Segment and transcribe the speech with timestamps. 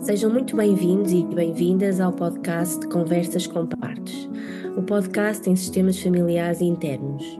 [0.00, 4.28] Sejam muito bem-vindos e bem-vindas ao podcast Conversas com Partes,
[4.76, 7.38] o podcast em sistemas familiares e internos.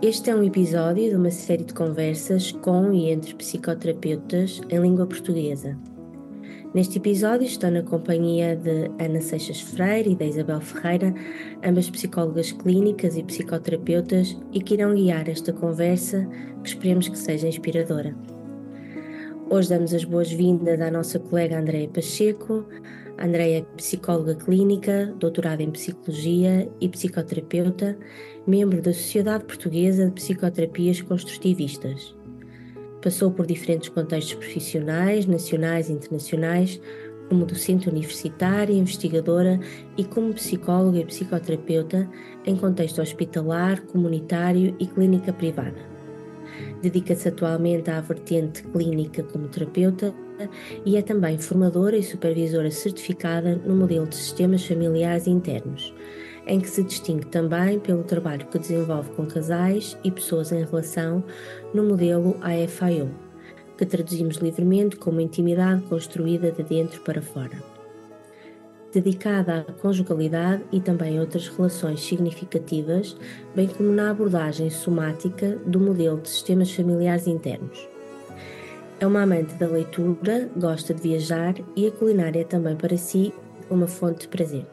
[0.00, 5.06] Este é um episódio de uma série de conversas com e entre psicoterapeutas em língua
[5.06, 5.76] portuguesa.
[6.72, 11.12] Neste episódio estou na companhia de Ana Seixas Freire e da Isabel Ferreira,
[11.62, 16.26] ambas psicólogas clínicas e psicoterapeutas, e que irão guiar esta conversa
[16.62, 18.16] que esperemos que seja inspiradora.
[19.54, 22.66] Hoje damos as boas-vindas à nossa colega Andréia Pacheco.
[23.16, 27.96] Andréia é psicóloga clínica, doutorada em psicologia e psicoterapeuta,
[28.48, 32.16] membro da Sociedade Portuguesa de Psicoterapias Construtivistas.
[33.00, 36.80] Passou por diferentes contextos profissionais, nacionais e internacionais,
[37.28, 39.60] como docente universitária, investigadora
[39.96, 42.10] e como psicóloga e psicoterapeuta
[42.44, 45.93] em contexto hospitalar, comunitário e clínica privada.
[46.84, 50.14] Dedica-se atualmente à vertente clínica como terapeuta
[50.84, 55.94] e é também formadora e supervisora certificada no modelo de sistemas familiares internos,
[56.46, 61.24] em que se distingue também pelo trabalho que desenvolve com casais e pessoas em relação
[61.72, 63.10] no modelo AFIO,
[63.78, 67.73] que traduzimos livremente como intimidade construída de dentro para fora
[68.94, 73.16] dedicada à conjugalidade e também outras relações significativas,
[73.54, 77.88] bem como na abordagem somática do modelo de sistemas familiares internos.
[79.00, 83.34] É uma amante da leitura, gosta de viajar e a culinária é também para si
[83.68, 84.64] uma fonte de prazer.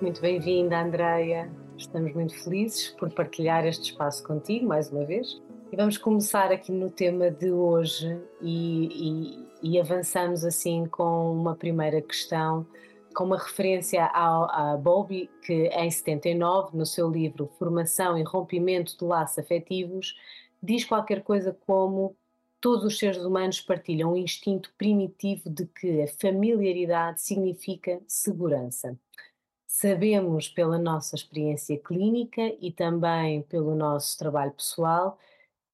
[0.00, 1.50] Muito bem-vinda, Andreia.
[1.76, 5.40] Estamos muito felizes por partilhar este espaço contigo mais uma vez.
[5.72, 11.54] E vamos começar aqui no tema de hoje e, e, e avançamos assim com uma
[11.54, 12.66] primeira questão,
[13.14, 18.96] com uma referência ao, a Bowlby, que em 79, no seu livro Formação e Rompimento
[18.96, 20.16] de Laços Afetivos,
[20.62, 22.16] diz qualquer coisa como
[22.60, 28.98] todos os seres humanos partilham um instinto primitivo de que a familiaridade significa segurança.
[29.66, 35.18] Sabemos pela nossa experiência clínica e também pelo nosso trabalho pessoal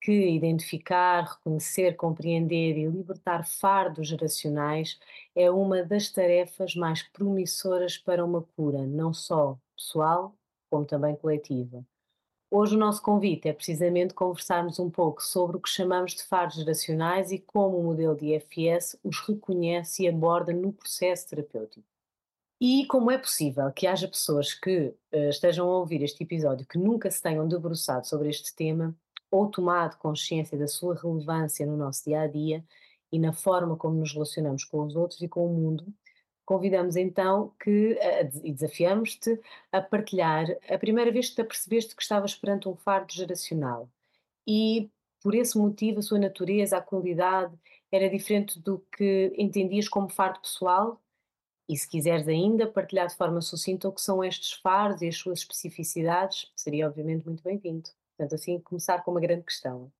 [0.06, 5.00] que identificar, reconhecer, compreender e libertar fardos geracionais
[5.34, 10.33] é uma das tarefas mais promissoras para uma cura, não só pessoal,
[10.71, 11.84] como também coletiva.
[12.49, 16.55] Hoje o nosso convite é precisamente conversarmos um pouco sobre o que chamamos de fardos
[16.55, 21.84] geracionais e como o modelo de IFS os reconhece e aborda no processo terapêutico.
[22.61, 26.78] E como é possível que haja pessoas que uh, estejam a ouvir este episódio que
[26.78, 28.97] nunca se tenham debruçado sobre este tema
[29.31, 32.65] ou tomado consciência da sua relevância no nosso dia a dia
[33.13, 35.87] e na forma como nos relacionamos com os outros e com o mundo,
[36.45, 37.99] convidamos então que,
[38.45, 39.41] e desafiamos-te
[39.73, 43.89] a partilhar a primeira vez que te apercebeste que estavas perante um fardo geracional
[44.47, 44.91] e
[45.23, 47.53] por esse motivo a sua natureza, a qualidade
[47.91, 51.03] era diferente do que entendias como fardo pessoal
[51.69, 55.17] e se quiseres ainda partilhar de forma sucinta o que são estes fardos e as
[55.17, 57.96] suas especificidades, seria obviamente muito bem-vindo.
[58.16, 59.93] Portanto, assim, começar com uma grande questão.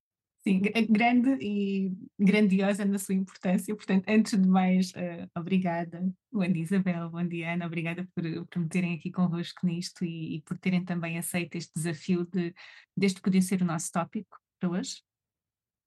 [0.47, 3.75] Sim, grande e grandiosa na sua importância.
[3.75, 6.01] Portanto, antes de mais, uh, obrigada.
[6.31, 7.09] Bom dia, Isabel.
[7.09, 7.65] Bom dia, Ana.
[7.65, 11.73] Obrigada por, por me terem aqui convosco nisto e, e, por terem também aceito este
[11.75, 12.55] desafio de
[12.95, 15.01] deste poder ser o nosso tópico para hoje.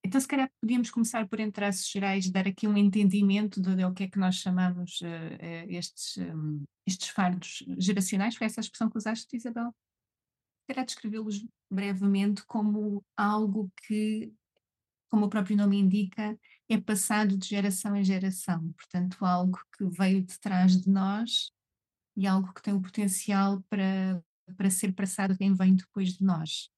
[0.05, 3.95] Então, se calhar podíamos começar por, em traços gerais, dar aqui um entendimento do, do
[3.95, 8.37] que é que nós chamamos uh, uh, estes, um, estes fardos geracionais.
[8.37, 9.75] Foi essa a expressão que usaste, Isabel?
[10.73, 14.33] Quero descrevê-los brevemente como algo que,
[15.09, 16.39] como o próprio nome indica,
[16.69, 18.73] é passado de geração em geração.
[18.75, 21.51] Portanto, algo que veio de trás de nós
[22.17, 24.23] e algo que tem o potencial para,
[24.57, 26.71] para ser passado quem vem depois de nós.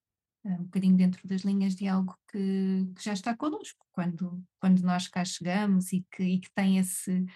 [0.43, 5.07] Um bocadinho dentro das linhas de algo que, que já está connosco quando, quando nós
[5.07, 7.27] cá chegamos e que, e que tem esse,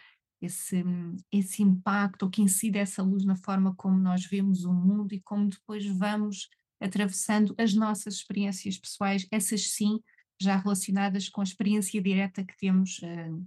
[0.41, 0.85] esse,
[1.33, 5.21] esse impacto, ou que incide essa luz na forma como nós vemos o mundo e
[5.21, 6.49] como depois vamos
[6.81, 10.01] atravessando as nossas experiências pessoais, essas sim,
[10.41, 13.47] já relacionadas com a experiência direta que temos uh,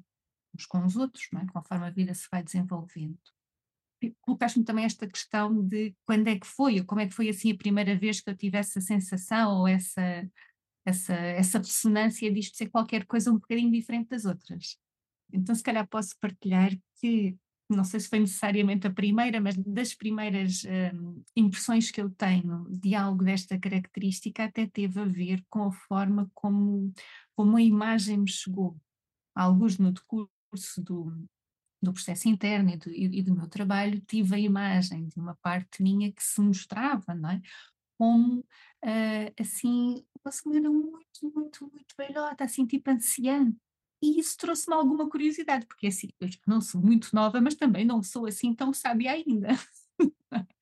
[0.56, 1.46] uns com os outros, é?
[1.54, 3.20] conforme a vida se vai desenvolvendo.
[4.22, 7.52] Colocaste-me também esta questão de quando é que foi, ou como é que foi assim
[7.52, 10.28] a primeira vez que eu tive essa sensação ou essa,
[10.86, 14.78] essa, essa ressonância disto ser qualquer coisa um bocadinho diferente das outras.
[15.32, 17.38] Então, se calhar posso partilhar que,
[17.70, 22.68] não sei se foi necessariamente a primeira, mas das primeiras um, impressões que eu tenho
[22.70, 26.92] de algo desta característica até teve a ver com a forma como,
[27.36, 28.76] como a imagem me chegou.
[29.36, 31.14] Alguns no decurso do,
[31.82, 35.82] do processo interno e do, e do, meu trabalho, tive a imagem de uma parte
[35.82, 37.42] minha que se mostrava, não é?
[37.98, 43.54] Como, uh, assim, uma senhora muito, muito, muito velhota, assim, tipo anciã,
[44.02, 48.02] e isso trouxe-me alguma curiosidade, porque assim, eu não sou muito nova, mas também não
[48.02, 49.50] sou assim tão sábia ainda.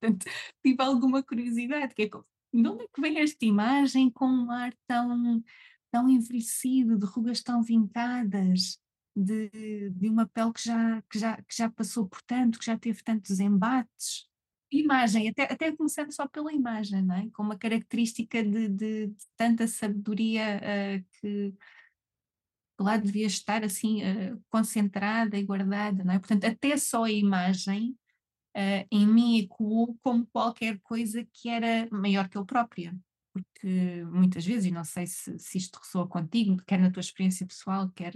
[0.00, 0.26] Portanto,
[0.64, 4.74] tive alguma curiosidade, que é de onde é que vem esta imagem com um ar
[4.86, 5.42] tão,
[5.90, 8.78] tão envelhecido, de rugas tão vincadas,
[9.14, 12.78] de, de uma pele que já, que, já, que já passou por tanto, que já
[12.78, 14.28] teve tantos embates?
[14.72, 17.28] Imagem, até, até começando só pela imagem, não é?
[17.30, 21.54] com uma característica de, de, de tanta sabedoria uh, que,
[22.82, 26.18] lá devia estar assim uh, concentrada e guardada, não é?
[26.18, 27.96] Portanto, até só a imagem
[28.56, 32.96] uh, em mim ecoou como qualquer coisa que era maior que eu própria.
[33.32, 37.46] Porque muitas vezes, e não sei se, se isto ressoa contigo, quer na tua experiência
[37.46, 38.12] pessoal, quer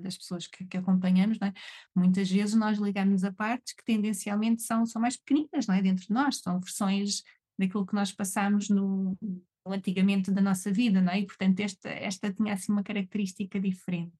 [0.00, 1.52] das pessoas que, que acompanhamos, é?
[1.94, 5.82] muitas vezes nós ligamos a partes que tendencialmente são, são mais pequeninas não é?
[5.82, 7.24] dentro de nós, são versões
[7.58, 9.18] daquilo que nós passamos no,
[9.72, 11.20] antigamente da nossa vida, não é?
[11.20, 14.12] E, portanto, esta, esta tinha assim uma característica diferente.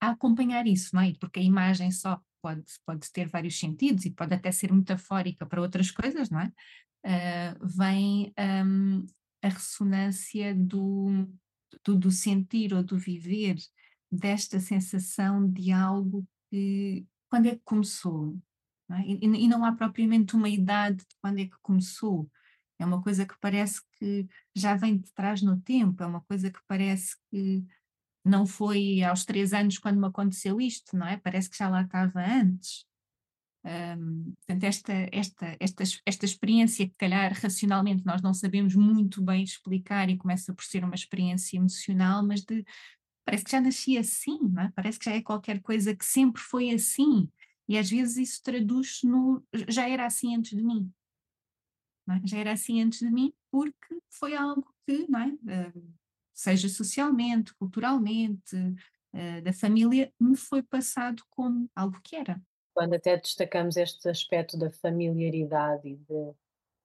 [0.00, 1.12] A acompanhar isso, não é?
[1.18, 5.60] Porque a imagem só pode, pode ter vários sentidos e pode até ser metafórica para
[5.60, 6.52] outras coisas, não é?
[7.04, 8.32] Uh, vem
[8.64, 9.06] um,
[9.42, 11.28] a ressonância do,
[11.84, 13.56] do, do, sentir ou do viver
[14.10, 18.36] desta sensação de algo que, quando é que começou?
[18.88, 19.02] Não é?
[19.06, 22.30] e, e, não há propriamente uma idade de quando é que começou,
[22.78, 26.50] é uma coisa que parece que já vem de trás no tempo, é uma coisa
[26.50, 27.64] que parece que
[28.24, 31.16] não foi aos três anos quando me aconteceu isto, não é?
[31.16, 32.84] Parece que já lá estava antes.
[33.64, 39.42] Um, portanto, esta, esta, esta, esta experiência que, calhar, racionalmente nós não sabemos muito bem
[39.42, 42.64] explicar e começa por ser uma experiência emocional, mas de,
[43.24, 44.72] parece que já nasci assim, não é?
[44.74, 47.28] Parece que já é qualquer coisa que sempre foi assim.
[47.68, 50.92] E às vezes isso traduz-se no já era assim antes de mim
[52.14, 52.20] é?
[52.24, 55.68] já era assim antes de mim, porque foi algo que, é?
[55.68, 55.94] Uh,
[56.32, 62.40] seja socialmente, culturalmente, uh, da família, me foi passado como algo que era.
[62.74, 66.32] Quando até destacamos este aspecto da familiaridade e de,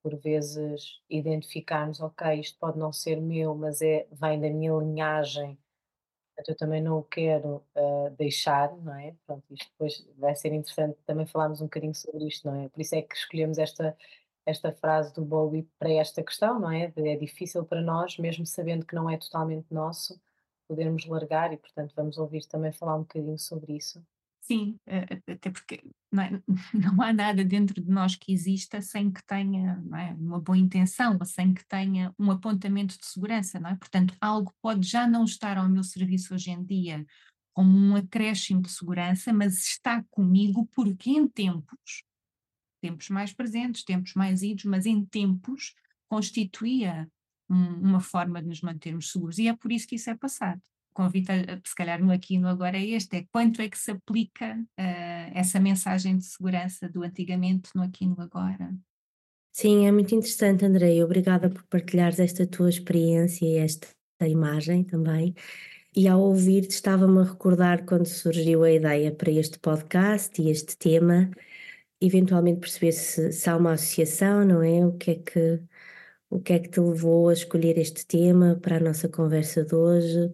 [0.01, 5.59] por vezes, identificarmos, ok, isto pode não ser meu, mas é, vem da minha linhagem,
[6.47, 9.15] eu também não o quero uh, deixar, não é?
[9.25, 12.69] Pronto, isto depois vai ser interessante também falarmos um bocadinho sobre isto, não é?
[12.69, 13.95] Por isso é que escolhemos esta
[14.45, 16.91] esta frase do Bowie para esta questão, não é?
[16.95, 20.19] É difícil para nós, mesmo sabendo que não é totalmente nosso,
[20.67, 24.03] podermos largar e, portanto, vamos ouvir também falar um bocadinho sobre isso.
[24.41, 24.75] Sim,
[25.27, 26.41] até porque não, é,
[26.73, 31.15] não, há nada dentro de nós que exista sem que tenha é, uma boa intenção
[31.19, 33.75] ou sem que tenha um apontamento de segurança, não é?
[33.75, 37.05] Portanto, algo pode já não estar ao meu serviço hoje em dia
[37.53, 42.03] como um acréscimo de segurança, mas está comigo porque em tempos
[42.81, 45.73] tempos mais presentes, tempos mais idos, mas em tempos
[46.07, 47.07] constituía
[47.49, 50.61] um, uma forma de nos mantermos seguros e é por isso que isso é passado.
[50.91, 53.69] O convite, a, se calhar no aqui e no agora é este, é quanto é
[53.69, 58.73] que se aplica uh, essa mensagem de segurança do antigamente no aqui e no agora.
[59.53, 61.03] Sim, é muito interessante, Andrei.
[61.03, 63.87] Obrigada por partilhares esta tua experiência e esta
[64.27, 65.35] imagem também.
[65.93, 70.77] E ao ouvir-te, estava-me a recordar quando surgiu a ideia para este podcast e este
[70.77, 71.29] tema,
[72.01, 74.85] eventualmente perceber se, se há uma associação, não é?
[74.85, 75.61] O que é que
[76.29, 79.75] o que é que te levou a escolher este tema para a nossa conversa de
[79.75, 80.31] hoje?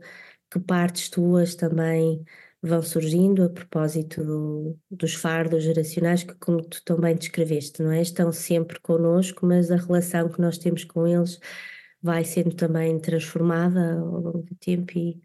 [0.51, 2.23] Que partes tuas também
[2.61, 8.01] vão surgindo a propósito do, dos fardos geracionais que, como tu também descreveste, não é?
[8.01, 11.39] Estão sempre connosco, mas a relação que nós temos com eles
[12.01, 15.21] vai sendo também transformada ao longo do tempo e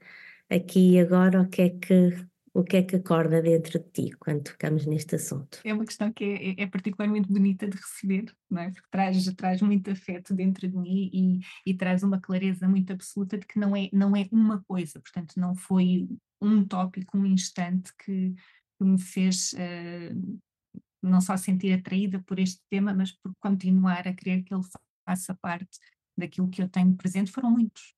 [0.51, 4.17] aqui e agora o que é que o que é que acorda dentro de ti
[4.19, 5.61] quando tocamos neste assunto?
[5.65, 6.25] É uma questão que
[6.59, 8.71] é, é particularmente bonita de receber, não é?
[8.71, 11.41] porque traz, traz muito afeto dentro de mim e,
[11.71, 15.35] e, traz uma clareza muito absoluta de que não é, não é uma coisa, portanto,
[15.37, 16.09] não foi
[16.41, 20.41] um tópico, um instante que, que me fez uh,
[21.03, 24.65] não só sentir atraída por este tema, mas por continuar a querer que ele
[25.07, 25.79] faça parte
[26.17, 27.33] daquilo que eu tenho presente.
[27.33, 27.95] Foram muitos.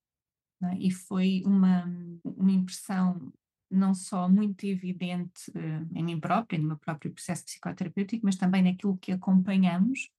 [0.62, 0.76] É?
[0.78, 1.84] E foi uma,
[2.25, 3.32] uma impressão
[3.71, 8.62] não só muito evidente uh, em mim própria, no meu próprio processo psicoterapêutico, mas também
[8.62, 10.11] naquilo que acompanhamos.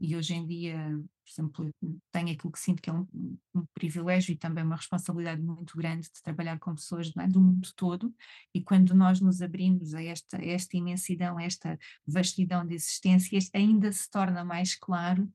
[0.00, 0.76] E hoje em dia,
[1.24, 1.74] por exemplo,
[2.12, 3.06] tenho aquilo que sinto que é um,
[3.54, 7.68] um privilégio e também uma responsabilidade muito grande de trabalhar com pessoas é, do mundo
[7.74, 8.14] todo.
[8.54, 13.50] E quando nós nos abrimos a esta, a esta imensidão, a esta vastidão de existências,
[13.52, 15.28] ainda se torna mais claro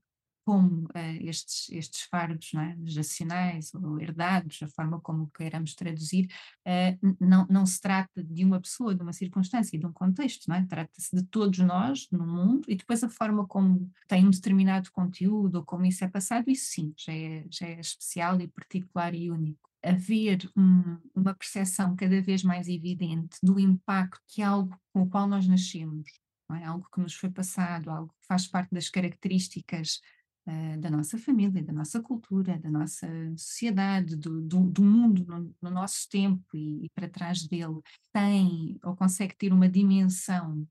[0.47, 2.73] como uh, estes, estes fardos é?
[2.85, 6.29] geracionais ou herdados, a forma como queiramos traduzir,
[6.65, 10.63] uh, não, não se trata de uma pessoa, de uma circunstância, de um contexto, é?
[10.63, 15.55] trata-se de todos nós no mundo e depois a forma como tem um determinado conteúdo
[15.55, 19.29] ou como isso é passado, isso sim, já é, já é especial e particular e
[19.29, 19.69] único.
[19.83, 25.09] Haver um, uma percepção cada vez mais evidente do impacto que é algo com o
[25.09, 26.07] qual nós nascemos,
[26.53, 26.63] é?
[26.63, 29.99] algo que nos foi passado, algo que faz parte das características
[30.47, 35.55] uh, da nossa família, da nossa cultura, da nossa sociedade, do, do, do mundo no,
[35.61, 37.79] no, nosso tempo e, e, para trás dele,
[38.13, 40.67] tem ou consegue ter uma dimensão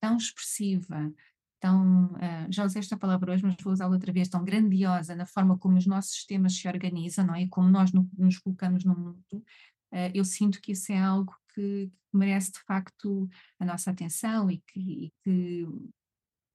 [0.00, 1.12] tão expressiva,
[1.60, 5.26] tão, uh, já usei esta palavra hoje, mas vou usá-la outra vez, tão grandiosa na
[5.26, 7.42] forma como os nossos sistemas se organizam, não é?
[7.42, 11.34] E como nós no, nos colocamos no mundo, uh, eu sinto que isso é algo
[11.54, 15.66] que, merece de facto a nossa atenção e que, e que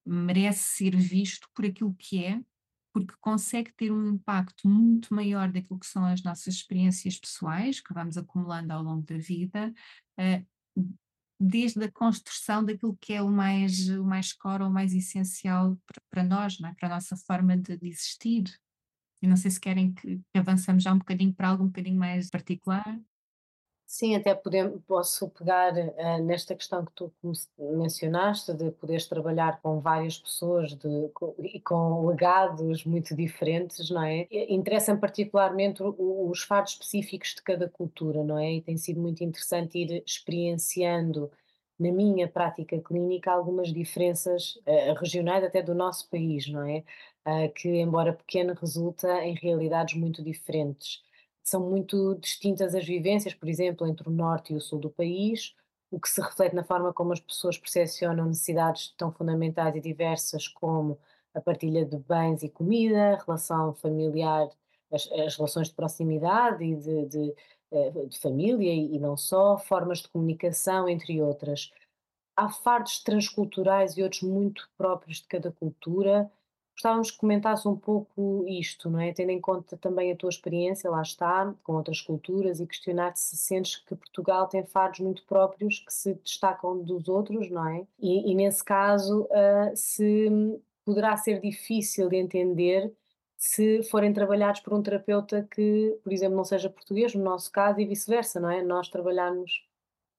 [0.05, 2.41] merece ser visto por aquilo que é,
[2.93, 7.93] porque consegue ter um impacto muito maior daquilo que são as nossas experiências pessoais, que
[7.93, 9.73] vamos acumulando ao longo da vida,
[10.19, 10.93] uh,
[11.39, 15.77] desde a construção daquilo que é o mais, o mais core, o mais essencial
[16.09, 16.73] para, nós, é?
[16.75, 18.43] para a nossa forma de, de existir.
[19.21, 21.97] E não sei se querem que, que avançamos já um bocadinho para algo um bocadinho
[21.97, 22.99] mais particular.
[23.85, 27.13] Sim, até podemos, posso pegar uh, nesta questão que tu
[27.59, 34.01] mencionaste, de poderes trabalhar com várias pessoas de, com, e com legados muito diferentes, não
[34.03, 34.27] é?
[34.49, 38.53] Interessam particularmente os fatos específicos de cada cultura, não é?
[38.53, 41.31] E tem sido muito interessante ir experienciando
[41.79, 46.83] na minha prática clínica algumas diferenças uh, regionais até do nosso país, não é?
[47.27, 51.03] Uh, que, embora pequeno, resulta em realidades muito diferentes
[51.43, 55.55] são muito distintas as vivências, por exemplo, entre o norte e o sul do país,
[55.91, 60.47] o que se reflete na forma como as pessoas percepcionam necessidades tão fundamentais e diversas
[60.47, 60.97] como
[61.33, 64.49] a partilha de bens e comida, a relação familiar,
[64.91, 67.35] as, as relações de proximidade e de, de,
[67.71, 71.71] eh, de família e não só, formas de comunicação, entre outras.
[72.35, 76.31] Há fardos transculturais e outros muito próprios de cada cultura
[76.73, 79.13] Gostávamos que comentasse um pouco isto, não é?
[79.13, 83.37] Tendo em conta também a tua experiência, lá está, com outras culturas e questionar-te se
[83.37, 87.85] sentes que Portugal tem fados muito próprios que se destacam dos outros, não é?
[87.99, 90.29] E, e nesse caso, uh, se
[90.83, 92.91] poderá ser difícil de entender
[93.37, 97.79] se forem trabalhados por um terapeuta que, por exemplo, não seja português, no nosso caso,
[97.79, 98.63] e vice-versa, não é?
[98.63, 99.67] Nós trabalhamos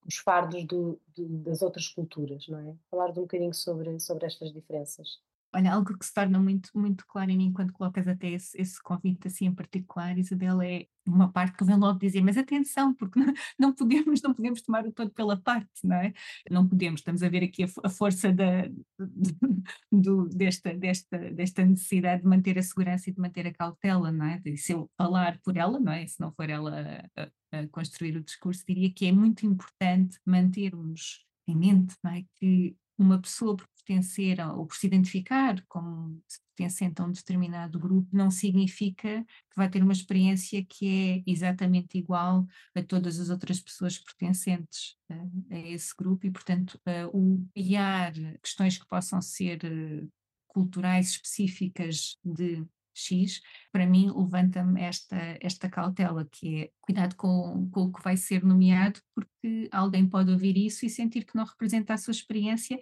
[0.06, 2.74] os fardos do, das outras culturas, não é?
[2.90, 5.20] Falar um bocadinho sobre, sobre estas diferenças.
[5.54, 8.82] Olha, algo que se torna muito, muito claro em mim quando colocas até esse, esse
[8.82, 13.20] convite assim em particular, Isabela, é uma parte que vem logo dizer, mas atenção, porque
[13.20, 13.26] não,
[13.58, 16.12] não, podemos, não podemos tomar o todo pela parte, não é?
[16.50, 18.68] Não podemos, estamos a ver aqui a, a força da,
[19.92, 24.26] do, desta, desta, desta necessidade de manter a segurança e de manter a cautela, não
[24.26, 24.40] é?
[24.40, 26.04] De se eu falar por ela, não é?
[26.06, 31.24] Se não for ela a, a construir o discurso, diria que é muito importante mantermos
[31.46, 32.24] em mente não é?
[32.36, 36.22] que uma pessoa pertencer ou por se identificar como
[36.56, 41.98] pertencente a um determinado grupo não significa que vai ter uma experiência que é exatamente
[41.98, 47.46] igual a todas as outras pessoas pertencentes a, a esse grupo e, portanto, uh, o
[47.56, 48.12] guiar
[48.42, 50.10] questões que possam ser uh,
[50.46, 52.64] culturais específicas de
[52.94, 58.16] X, para mim levanta-me esta, esta cautela, que é cuidado com, com o que vai
[58.16, 62.78] ser nomeado, porque alguém pode ouvir isso e sentir que não representa a sua experiência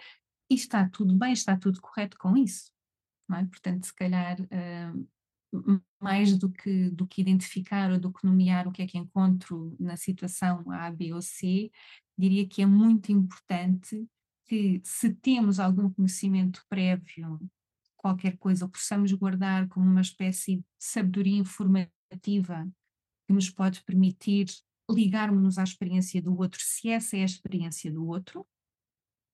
[0.53, 2.71] e está tudo bem, está tudo correto com isso.
[3.33, 3.45] É?
[3.47, 8.73] Portanto, se calhar, uh, mais do que, do que identificar ou do que nomear o
[8.73, 11.71] que é que encontro na situação A, B ou C,
[12.19, 14.07] diria que é muito importante
[14.47, 17.41] que, se temos algum conhecimento prévio
[17.97, 22.69] qualquer coisa, possamos guardar como uma espécie de sabedoria informativa
[23.27, 24.47] que nos pode permitir
[24.91, 28.45] ligarmos-nos à experiência do outro, se essa é a experiência do outro,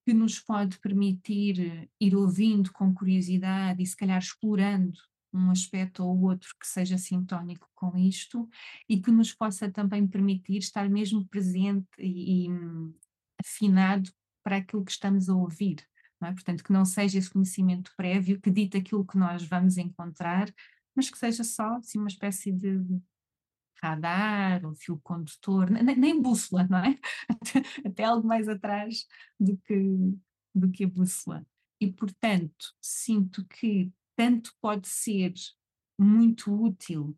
[0.09, 4.97] que nos pode permitir ir ouvindo com curiosidade e se calhar explorando
[5.35, 8.49] um aspecto ou outro que seja sintónico com isto
[8.89, 12.49] e que nos possa também permitir estar mesmo presente e, e
[13.39, 14.11] afinado
[14.43, 15.87] para aquilo que estamos a ouvir.
[16.23, 16.33] É?
[16.33, 20.51] Portanto, que não seja esse conhecimento prévio que dita aquilo que nós vamos encontrar,
[20.97, 22.81] mas que seja só assim, uma espécie de
[23.83, 26.99] radar ou fio condutor, nem, nem bússola, não é?
[27.29, 29.07] Até, até, algo mais atrás
[29.39, 29.75] do que,
[30.55, 31.47] do que a bússola.
[31.81, 35.33] E, portanto, sinto que tanto pode ser
[35.99, 37.17] muito útil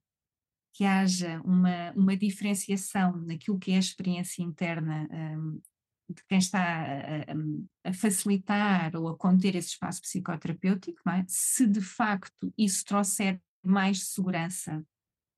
[0.74, 5.60] que haja uma, uma diferenciação naquilo que é a experiência interna um,
[6.08, 11.24] de quem está a, a, facilitar ou a conter esse espaço psicoterapêutico, é?
[11.28, 14.84] se de facto isso trouxer mais segurança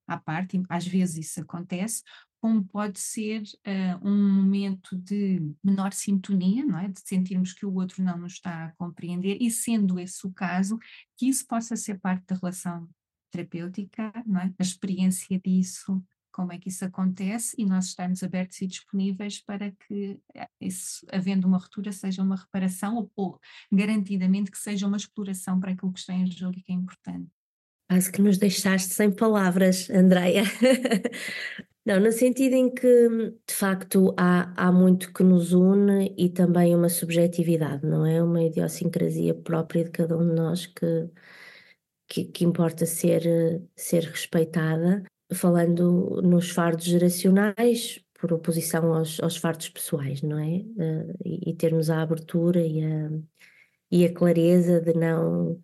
[0.07, 2.03] à parte, às vezes isso acontece,
[2.41, 6.89] como pode ser uh, um momento de menor sintonia, não é?
[6.89, 10.77] de sentirmos que o outro não nos está a compreender, e sendo esse o caso,
[11.17, 12.89] que isso possa ser parte da relação
[13.31, 14.53] terapêutica, não é?
[14.59, 19.71] a experiência disso, como é que isso acontece e nós estarmos abertos e disponíveis para
[19.71, 20.49] que, eh,
[21.13, 23.41] havendo uma ruptura, seja uma reparação ou, ou,
[23.71, 27.31] garantidamente que seja uma exploração para aquilo que está em jogo e que é importante.
[27.93, 30.45] Quase que nos deixaste sem palavras, Andreia.
[31.85, 32.87] Não, no sentido em que,
[33.47, 38.23] de facto, há, há muito que nos une e também uma subjetividade, não é?
[38.23, 41.11] Uma idiosincrasia própria de cada um de nós que,
[42.09, 45.03] que, que importa ser, ser respeitada
[45.35, 50.65] falando nos fardos geracionais, por oposição aos, aos fardos pessoais, não é?
[50.79, 53.11] Uh, e, e, termos a abertura e a,
[53.91, 55.61] e a clareza de não,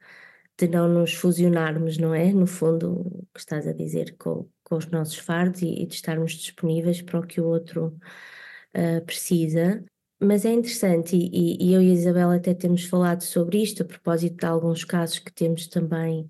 [0.59, 2.33] de não nos fusionarmos, não é?
[2.33, 5.95] No fundo, o que estás a dizer com, com os nossos fardos e, e de
[5.95, 7.97] estarmos disponíveis para o que o outro
[8.77, 9.85] uh, precisa.
[10.21, 13.87] Mas é interessante, e, e eu e a Isabel até temos falado sobre isto, a
[13.87, 16.29] propósito de alguns casos que temos também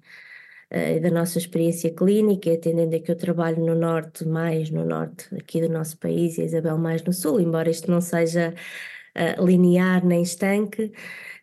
[0.71, 5.35] uh, da nossa experiência clínica, atendendo a que eu trabalho no norte, mais no norte
[5.35, 8.55] aqui do nosso país, e a Isabel mais no sul, embora isto não seja
[9.19, 10.85] uh, linear nem estanque,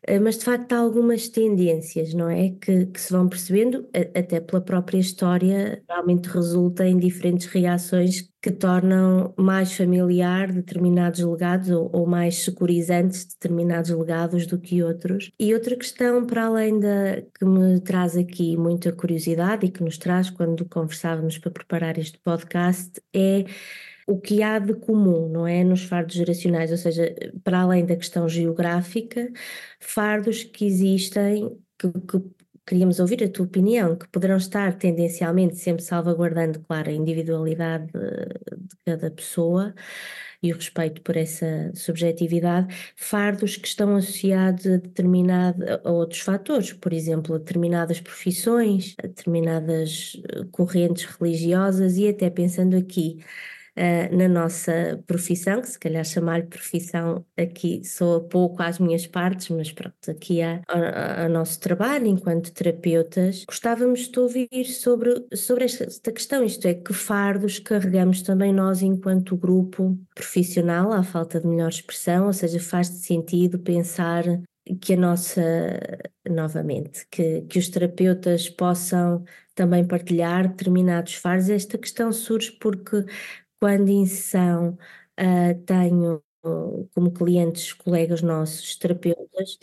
[0.09, 2.49] uh, mas de facto há algumas tendências, não é?
[2.61, 8.51] Que, que se vão percebendo, até pela própria história, realmente resulta em diferentes reações que
[8.51, 15.31] tornam mais familiar determinados legados ou, ou, mais securizantes determinados legados do que outros.
[15.39, 19.97] E outra questão, para além da que me traz aqui muita curiosidade e que nos
[19.97, 23.45] traz quando conversávamos para preparar este podcast, é
[24.07, 25.63] o que há de comum, não é?
[25.63, 29.31] Nos fardos geracionais, ou seja, para além da questão geográfica,
[29.79, 32.35] fardos que existem que, que
[32.65, 38.75] queríamos ouvir a tua opinião, que poderão estar tendencialmente sempre salvaguardando, claro, a individualidade de
[38.85, 39.73] cada pessoa
[40.41, 46.73] e o respeito por essa subjetividade, fardos que estão associados a, determinado, a outros fatores,
[46.73, 53.19] por exemplo, a determinadas profissões, a determinadas eh, correntes religiosas e até pensando aqui
[53.77, 59.49] uh, na nossa profissão, que se calhar chamar-lhe profissão aqui soa pouco às minhas partes,
[59.49, 60.61] mas pronto, aqui há
[61.25, 63.45] o nosso trabalho enquanto terapeutas.
[63.45, 69.35] Gostávamos de ouvir sobre, sobre esta questão, isto é, que fardos carregamos também nós enquanto
[69.35, 74.23] grupo profissional, à falta de melhor expressão, ou seja, faz sentido pensar
[74.81, 75.41] que a nossa,
[76.27, 81.49] novamente, que, que os terapeutas possam também partilhar determinados fardos.
[81.49, 83.05] Esta questão surge porque
[83.59, 84.77] quando em sessão
[85.19, 86.21] uh, tenho
[86.93, 89.57] como clientes colegas nossos, terapeutas,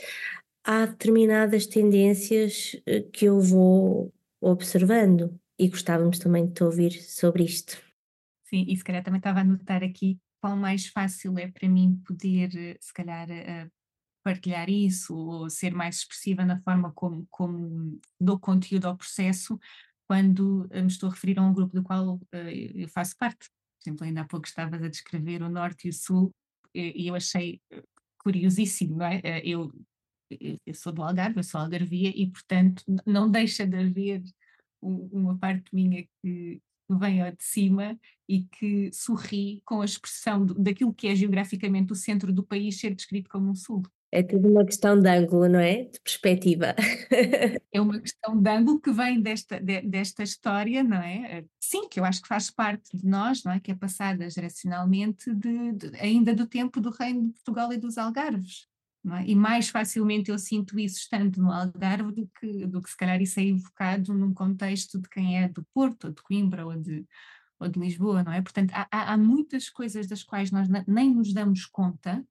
[0.65, 7.45] há determinadas tendências ah, que eu vou observando e gostávamos também de te ouvir sobre
[7.45, 7.81] isto.
[8.45, 12.03] Sim, e se calhar também estava a notar aqui qual mais fácil é para mim
[12.05, 13.29] poder, se calhar,
[14.25, 19.59] partilhar isso ou ser mais expressiva na forma como, como dou conteúdo ao processo
[20.09, 23.49] quando me estou a referir a um grupo do qual eu faço parte
[23.83, 26.33] por exemplo, ainda há pouco estavas a descrever o Norte e o Sul,
[26.75, 27.83] e eu achei eh,
[28.19, 29.21] curiosíssimo, não é?
[29.23, 29.73] Eh, eu,
[30.31, 34.23] eu sou do Algarve, eu sou algarvia, e portanto não deixa de haver
[34.81, 41.09] uma parte minha que vem de cima e que sorri com a expressão daquilo que
[41.09, 43.83] é geograficamente o centro do país ser descrito como um sul.
[44.15, 45.85] É tudo uma questão de ângulo, não é?
[45.85, 46.75] De perspectiva.
[47.75, 51.39] É uma questão de ângulo que vem desta, de, desta história, não é?
[51.39, 53.59] Eh, sim, que eu acho que faz parte de nós, não é?
[53.59, 57.97] Que é passada geracionalmente de, de, ainda do tempo do Reino de Portugal e dos
[57.97, 58.67] Algarves.
[59.11, 59.27] É?
[59.27, 63.21] E mais facilmente eu sinto isso estando no Algarve do que, do que se calhar
[63.23, 67.07] isso é evocado num contexto de quem é do Porto, ou de Coimbra, ou de,
[67.59, 68.43] ou de Lisboa, não é?
[68.43, 72.23] Portanto, há, há muitas coisas das quais nós nem nos damos conta,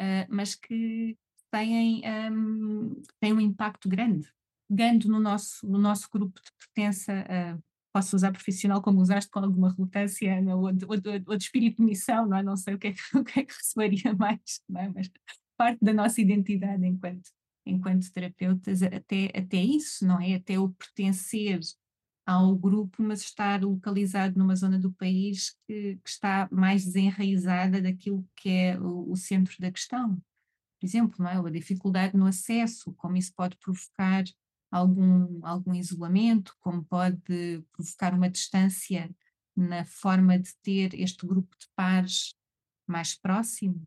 [0.00, 1.16] uh, mas que
[1.50, 4.28] têm, um, têm um impacto grande.
[4.68, 9.38] Pegando no nosso, no nosso grupo de pertença, uh, posso usar profissional como usaste com
[9.38, 12.42] alguma relutância, não, ou, de, ou, de, ou, de, espírito de missão, não, é?
[12.42, 13.54] não sei o que é que, o que, é que
[14.18, 14.88] mais, é?
[14.88, 15.10] mas
[15.56, 17.30] parte da nossa identidade enquanto,
[17.64, 20.34] enquanto terapeutas, até, até isso, não é?
[20.34, 21.58] Até o pertencer
[22.26, 28.28] ao grupo, mas estar localizado numa zona do país que, que está mais desenraizada daquilo
[28.34, 30.16] que é o, o, centro da questão.
[30.80, 31.36] Por exemplo, não é?
[31.36, 34.24] a dificuldade no acesso, como isso pode provocar
[34.70, 39.08] algum, algum isolamento, como pode provocar uma distância
[39.54, 42.34] na forma de ter este grupo de pares
[42.86, 43.86] mais próximo.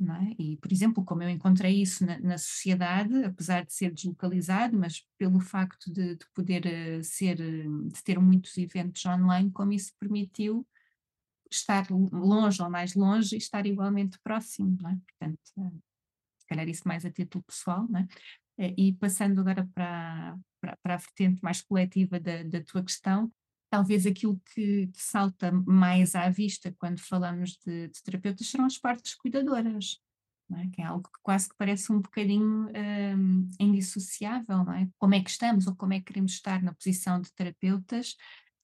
[0.00, 0.42] É?
[0.42, 5.04] E, por exemplo, como eu encontrei isso na, na, sociedade, apesar de ser deslocalizado, mas
[5.18, 9.92] pelo facto de, de poder uh, ser, uh, de ter muitos eventos online, como isso
[9.98, 10.64] permitiu
[11.50, 14.96] estar longe ou mais longe e estar igualmente próximo, é?
[15.04, 15.82] Portanto, uh,
[16.38, 17.88] se calhar isso mais a título pessoal,
[18.56, 23.32] E passando agora para, para, para, a vertente mais coletiva da, da tua questão,
[23.70, 28.78] talvez aquilo que, que, salta mais à vista quando falamos de, de terapeutas serão as
[28.78, 30.00] partes cuidadoras,
[30.56, 30.68] é?
[30.68, 32.70] que é algo que quase que parece um bocadinho
[33.16, 34.88] um, indissociável, é?
[34.98, 38.16] Como é que estamos ou como é que queremos estar na posição de terapeutas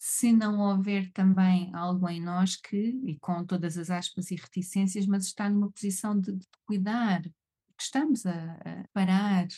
[0.06, 5.06] se não houver também algo em nós que, e com todas as aspas e reticências,
[5.06, 9.48] mas está numa posição de, de cuidar, que estamos a, a parar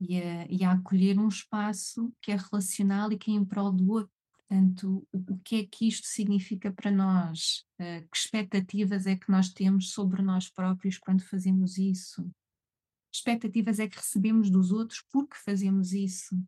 [0.00, 3.72] e a, e a, acolher um espaço que é relacional e que é em prol
[3.72, 4.13] do outro.
[4.54, 7.64] Portanto, o, que é que isto significa para nós?
[7.80, 12.22] Uh, que expectativas é que nós temos sobre nós próprios quando fazemos isso?
[13.10, 16.40] Que expectativas é que recebemos dos outros porque fazemos isso?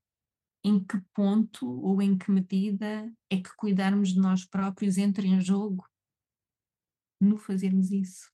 [0.62, 5.40] Em que ponto ou em que medida é que cuidarmos de nós próprios entra em
[5.40, 5.85] jogo
[7.21, 8.31] no fazermos isso?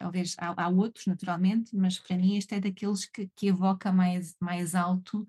[0.00, 4.34] Talvez há, há outros, naturalmente, mas para mim este é daqueles que, que evoca mais,
[4.40, 5.28] mais alto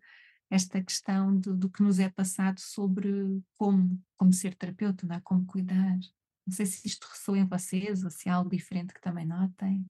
[0.50, 5.22] esta questão do, do, que nos é passado sobre como, como ser terapeuta, não é?
[5.24, 5.98] como cuidar.
[6.46, 9.86] Não sei se isto ressoa em vocês ou se há algo diferente que também notem.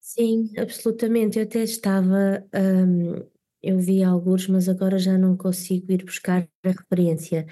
[0.00, 1.38] Sim, absolutamente.
[1.38, 3.14] Eu até estava, um,
[3.62, 7.46] eu vi alguns, mas agora já não consigo ir buscar a referência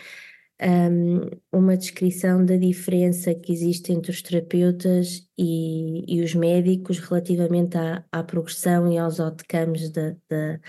[0.61, 7.77] um, uma descrição da diferença que existe entre os terapeutas e, e os médicos relativamente
[7.79, 10.61] à, à, progressão e aos outcomes da, da,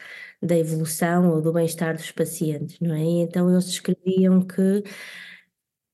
[0.42, 3.02] da evolução ou do bem-estar dos pacientes, não é?
[3.04, 4.84] E então eles descreviam que,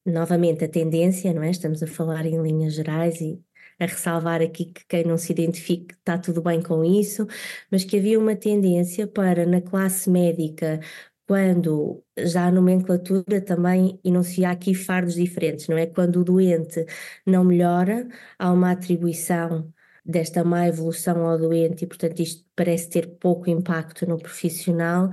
[0.06, 1.50] novamente, a tendência, não é?
[1.52, 3.42] Estamos a falar em linhas gerais e
[3.80, 7.28] a ressalvar aqui que quem não se identifique está tudo bem com isso,
[7.72, 10.80] mas que havia uma tendência para, na classe médica,
[11.28, 15.86] quando já a nomenclatura também enuncia aqui fardos diferentes, não é?
[15.88, 16.86] Quando o doente
[17.26, 18.08] não melhora,
[18.38, 19.74] há uma atribuição
[20.06, 25.10] desta má evolução ao doente e, portanto, isto parece ter pouco impacto no profissional,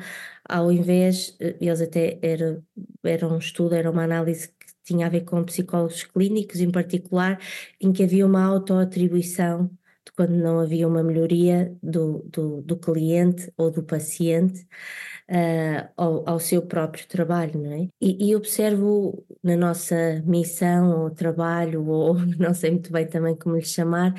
[0.48, 2.62] ao invés, eh, eles até era,
[3.03, 7.40] era um estudo, era uma análise que tinha a ver com psicólogos clínicos em particular,
[7.81, 9.70] em que havia uma autoatribuição
[10.04, 14.66] de quando não havia uma melhoria do, do, do cliente ou do paciente,
[15.30, 17.88] uh, ao, ao, seu próprio trabalho, não é?
[18.00, 23.56] E, e, observo na nossa missão ou trabalho, ou não sei muito bem também como
[23.56, 24.14] lhe chamar,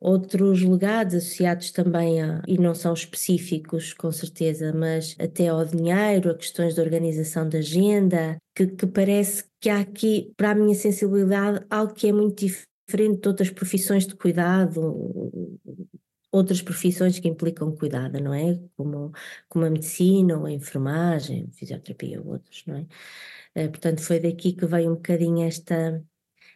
[0.00, 6.30] outros legados associados também a, e não são específicos com certeza, mas até ao dinheiro,
[6.30, 10.74] a questões de organização da agenda, que, que parece que há aqui, para a minha
[10.74, 14.80] sensibilidade, algo que é muito diferente de outras profissões de cuidado,
[16.32, 18.58] outras profissões que implicam cuidado, não é?
[18.76, 19.12] Como,
[19.48, 22.86] como a medicina ou a enfermagem, fisioterapia ou outros, não é?
[23.54, 26.04] Eh, portanto, foi daqui que veio um bocadinho esta,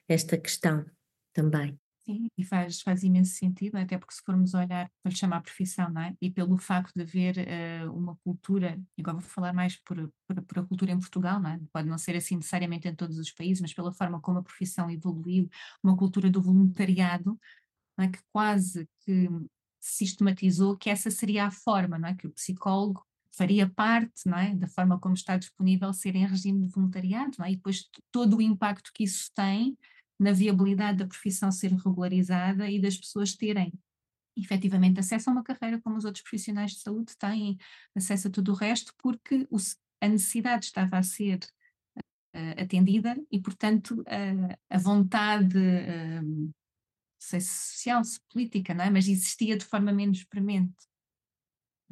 [0.09, 0.85] esta questão
[1.33, 1.79] também.
[2.05, 6.03] Sim, e faz, faz imenso sentido, até porque se formos olhar para chamar profissão, não
[6.03, 6.17] é?
[6.21, 10.59] E pelo facto de haver uh, uma cultura, agora vou falar mais por, por, por,
[10.59, 11.61] a cultura em Portugal, não é?
[11.73, 14.91] Pode não ser assim necessariamente em todos os países, mas pela forma como a profissão
[14.91, 15.49] evoluiu,
[15.81, 17.38] uma cultura do voluntariado,
[17.97, 18.09] não é?
[18.09, 19.29] que quase que
[19.81, 22.15] sistematizou que essa seria a forma, não é?
[22.17, 24.57] Que o psicólogo faria parte, não é?
[24.57, 27.53] Da forma como está disponível ser em regime de voluntariado, não é?
[27.53, 29.79] E depois todo o impacto que isso tem
[30.18, 33.72] na viabilidade da profissão ser regularizada e das pessoas terem
[34.37, 37.59] efetivamente acesso a uma carreira como os outros profissionais de saúde têm
[37.94, 39.57] acesso a tudo o resto, porque o,
[40.01, 41.38] a necessidade estava a ser
[41.98, 46.53] uh, atendida e, portanto, uh, a vontade uh,
[47.22, 48.90] sei se social, se política, não é?
[48.90, 50.75] mas existia de forma menos premente.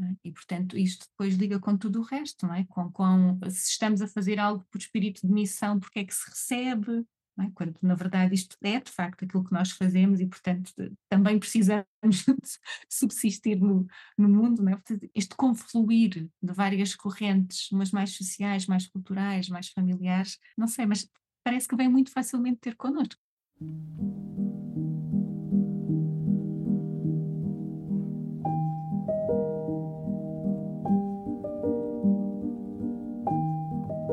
[0.00, 0.16] É?
[0.24, 2.64] E, portanto, isto depois liga com tudo o resto, não é?
[2.64, 6.28] Com, com, se estamos a fazer algo por espírito de missão, porque é que se
[6.28, 7.04] recebe,
[7.40, 7.50] é?
[7.55, 10.72] quando na verdade isto é de facto aquilo que nós fazemos e, portanto,
[11.09, 11.87] também precisamos
[12.88, 14.72] subsistir no, no mundo, é?
[14.72, 20.87] Portanto, este confluir de várias correntes, umas mais sociais, mais culturais, mais familiares, não sei,
[20.87, 21.09] mas
[21.44, 23.20] parece que vem muito facilmente ter connosco.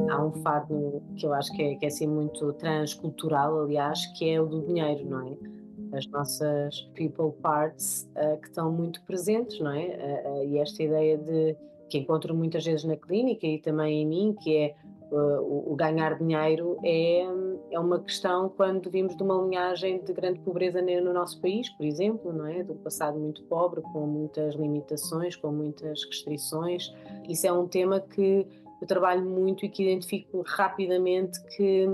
[0.09, 4.29] Há um fado que eu acho que é, que é assim muito transcultural, aliás, que
[4.29, 5.97] é o do dinheiro, não é?
[5.97, 10.23] As nossas people parts uh, que estão muito presentes, não é?
[10.25, 11.55] Uh, uh, e esta ideia de
[11.89, 14.75] que encontro muitas vezes na clínica e também em mim, que é
[15.09, 17.25] o, o, ganhar dinheiro é,
[17.71, 21.85] é uma questão quando vimos de uma linhagem de grande pobreza no nosso país, por
[21.85, 22.63] exemplo, não é?
[22.63, 26.93] Do passado muito pobre, com muitas limitações, com muitas restrições.
[27.27, 28.45] Isso é um tema que
[28.81, 31.87] eu trabalho muito e que identifico rapidamente que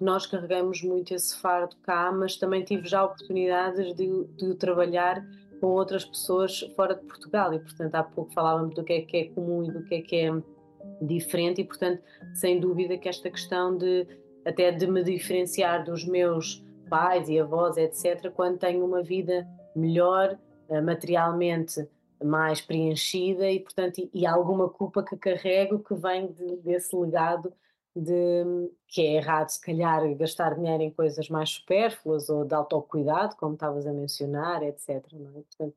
[0.00, 5.24] nós carregamos muito esse fardo cá, mas também tive já oportunidades de, de trabalhar
[5.60, 9.16] com outras pessoas fora de Portugal e, portanto, há pouco falávamos do que é que
[9.16, 10.42] é comum e do que é que é
[11.00, 12.02] diferente e, portanto,
[12.34, 14.06] sem dúvida que esta questão de
[14.44, 20.36] até de me diferenciar dos meus pais e avós, etc., quando tenho uma vida melhor,
[20.68, 21.88] eh, materialmente
[22.24, 27.52] mais preenchida e, portanto, e, e alguma culpa que carrego que vem de, desse legado
[27.94, 33.36] de que é errado, se calhar, gastar dinheiro em coisas mais supérfluas ou de autocuidado,
[33.36, 34.88] como estavas a mencionar, etc.
[34.90, 35.00] É?
[35.42, 35.74] Portanto,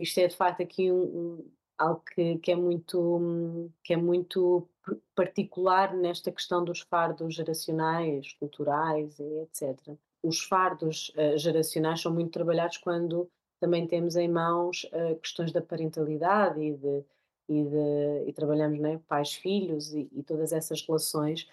[0.00, 4.68] isto é de facto aqui um, um, algo que, que, é muito, que é muito
[5.14, 9.94] particular nesta questão dos fardos geracionais, culturais, etc.
[10.22, 15.60] Os fardos uh, geracionais são muito trabalhados quando também temos em mãos uh, questões da
[15.60, 17.04] parentalidade e de
[17.48, 21.48] e, de, e trabalhamos né, pais, filhos e, e, todas essas relações.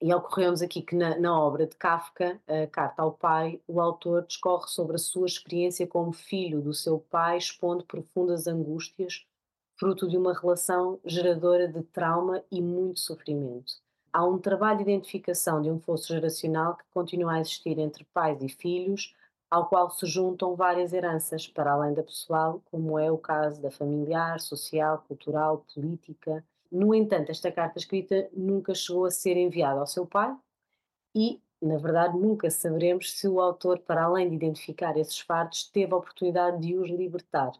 [0.00, 2.38] E ocorreu-nos aqui que na, na, obra de Kafka,
[2.70, 7.38] Carta ao Pai, o autor discorre sobre a sua experiência como filho do seu pai,
[7.38, 9.26] expondo profundas angústias,
[9.74, 13.74] fruto de uma relação geradora de trauma e muito sofrimento.
[14.12, 18.42] Há um trabalho de identificação de um fosso geracional que continua a existir entre pais
[18.42, 19.14] e filhos,
[19.50, 23.70] ao qual se juntam várias heranças, para além da pessoal, como é o caso da
[23.70, 26.44] familiar, social, cultural, política.
[26.70, 30.36] No entanto, esta carta escrita nunca chegou a ser enviada ao seu pai
[31.14, 35.92] e, na verdade, nunca saberemos se o autor, para além de identificar esses fardos, teve
[35.94, 37.52] a oportunidade de os libertar.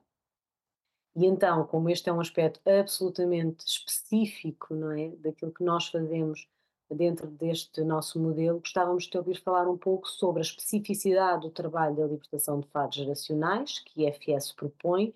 [1.16, 6.46] E então, como este é um aspecto absolutamente específico, não é, daquilo que nós fazemos
[6.94, 11.96] dentro deste nosso modelo, gostávamos de ouvir falar um pouco sobre a especificidade do trabalho
[11.96, 15.14] da libertação de fardos geracionais, que a FS propõe,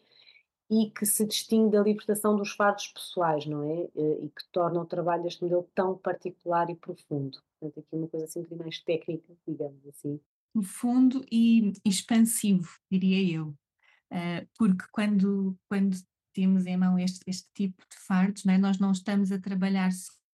[0.70, 3.82] e que se distingue da libertação dos fardos pessoais, não é?
[3.94, 7.38] Eh, e que torna o trabalho deste modelo tão particular e profundo.
[7.60, 10.18] Portanto, aqui uma coisa sempre mais técnica, digamos assim.
[10.54, 13.48] Profundo e expansivo, diria eu.
[14.10, 15.96] Uh, porque quando, quando
[16.32, 18.58] temos em mão este, este tipo de fardos, não é?
[18.58, 19.90] nós não estamos a trabalhar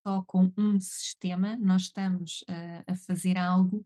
[0.08, 3.84] só com um sistema, nós estamos a, a fazer algo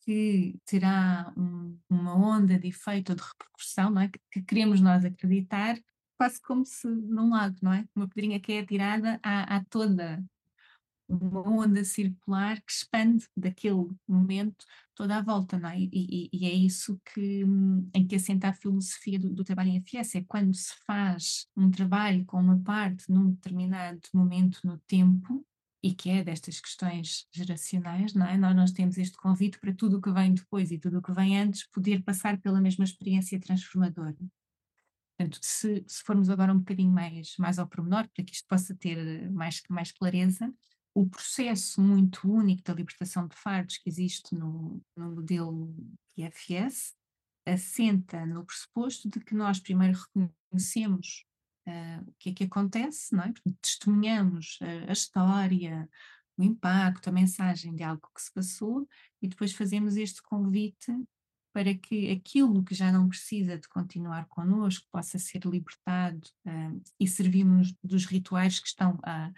[0.00, 4.08] que terá um, uma onda de efeito ou de repercussão, não é?
[4.08, 5.78] que, que, queremos nós acreditar,
[6.18, 7.86] quase como se num lago, não é?
[7.94, 10.24] Uma pedrinha que é atirada a toda
[11.08, 15.78] uma onda circular que expande daquele momento toda a volta, não é?
[15.78, 17.44] E, e, e é isso que,
[17.94, 21.70] em que assenta a filosofia do, do, trabalho em FS, é quando se faz um
[21.70, 25.44] trabalho com uma parte num determinado momento no tempo,
[25.82, 28.36] e que é destas questões geracionais, não é?
[28.36, 31.12] Nós, nós temos este convite para tudo o que vem depois e tudo o que
[31.12, 34.16] vem antes poder passar pela mesma experiência transformadora.
[35.16, 38.74] Portanto, se, se formos agora um bocadinho mais, mais ao pormenor, para que isto possa
[38.74, 40.52] ter mais, mais clareza,
[40.94, 45.74] o processo muito único da libertação de fardos que existe no, no modelo
[46.16, 46.94] IFS
[47.46, 51.24] assenta no pressuposto de que nós primeiro reconhecemos
[51.66, 53.32] uh, o que é que acontece, não é?
[53.60, 55.88] testemunhamos a, a história,
[56.36, 58.88] o impacto, a mensagem de algo que se passou
[59.20, 60.92] e depois fazemos este convite
[61.52, 67.06] para que aquilo que já não precisa de continuar connosco possa ser libertado uh, e
[67.06, 69.30] servimos dos rituais que estão a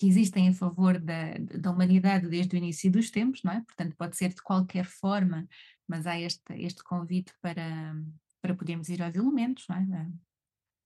[0.00, 3.60] que existem em favor da, da humanidade desde o início dos tempos, não é?
[3.60, 5.46] Portanto, pode ser de qualquer forma,
[5.86, 7.94] mas há este, este convite para,
[8.40, 10.10] para podermos ir aos elementos, não é?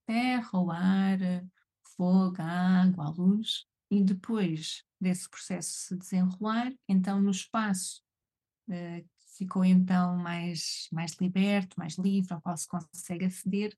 [0.05, 1.19] Terra, o ar,
[1.95, 8.01] fogo, a água, a luz, e depois desse processo se desenrolar, então no espaço
[8.69, 13.77] uh, ficou então mais, mais liberto, mais livre, ao qual se consegue aceder,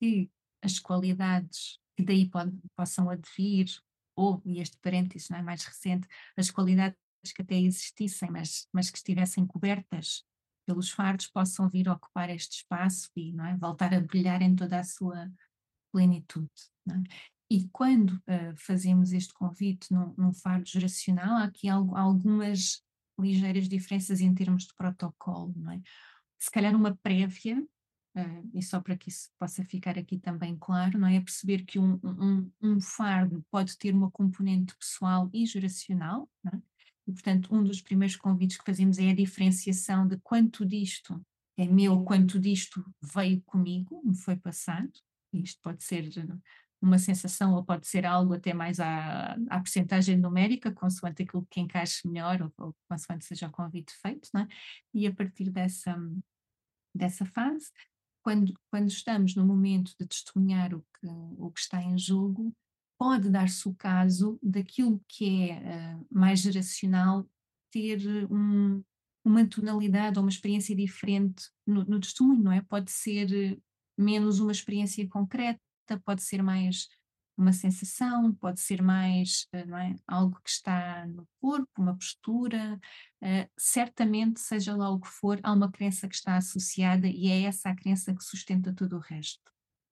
[0.00, 0.30] e
[0.62, 3.66] as qualidades que daí pode, possam advir,
[4.14, 6.96] ou, e este parênteses não é mais recente, as qualidades
[7.34, 10.24] que até existissem, mas, mas que estivessem cobertas
[10.66, 14.78] pelos fardos, possam vir ocupar este espaço e não é, voltar a brilhar em toda
[14.78, 15.30] a sua
[15.92, 16.50] plenitude.
[16.90, 17.02] É?
[17.50, 22.82] E quando uh, fazemos este convite num, num fardo geracional, há aqui algo, algumas
[23.18, 25.80] ligeiras diferenças em termos de protocolo, não é?
[26.38, 27.60] Se calhar uma prévia,
[28.16, 31.16] uh, e só para que isso possa ficar aqui também claro, não é?
[31.16, 36.56] é perceber que um, um, um fardo pode ter uma componente pessoal e geracional, é?
[37.06, 41.20] e portanto um dos primeiros convites que fazemos é a diferenciação de quanto disto
[41.56, 44.92] é meu, quanto disto veio comigo, me foi passado,
[45.32, 46.08] isto pode ser
[46.80, 51.60] uma sensação ou pode ser algo até mais à, à percentagem numérica, consoante aquilo que
[51.60, 54.46] encaixe melhor ou, ou consoante seja o convite feito, é?
[54.94, 55.96] e a partir dessa,
[56.94, 57.70] dessa fase,
[58.22, 61.06] quando, quando estamos no momento de testemunhar o que,
[61.38, 62.54] o que está em jogo,
[62.98, 67.28] pode dar-se o caso daquilo que é uh, mais geracional
[67.70, 68.82] ter um,
[69.24, 72.60] uma tonalidade ou uma experiência diferente no, no testemunho, não é?
[72.62, 73.58] Pode ser
[73.98, 75.60] menos uma experiência concreta,
[76.04, 76.88] pode ser mais
[77.38, 79.94] uma sensação, pode ser mais eh, é?
[80.08, 82.78] algo que está no corpo, uma postura,
[83.22, 87.42] uh, certamente, seja lá o que for, há uma crença que está associada e é
[87.42, 89.40] essa a crença que sustenta todo o resto.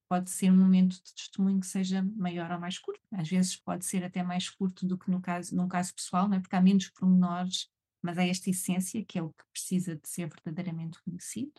[0.09, 3.85] Pode ser um momento de testemunho que seja maior ou mais curto, às vezes pode
[3.85, 6.41] ser até mais curto do que no caso, num caso pessoal, não é?
[6.41, 7.69] porque há menos pormenores,
[8.03, 11.53] mas há esta essência que é o que precisa de ser verdadeiramente conhecido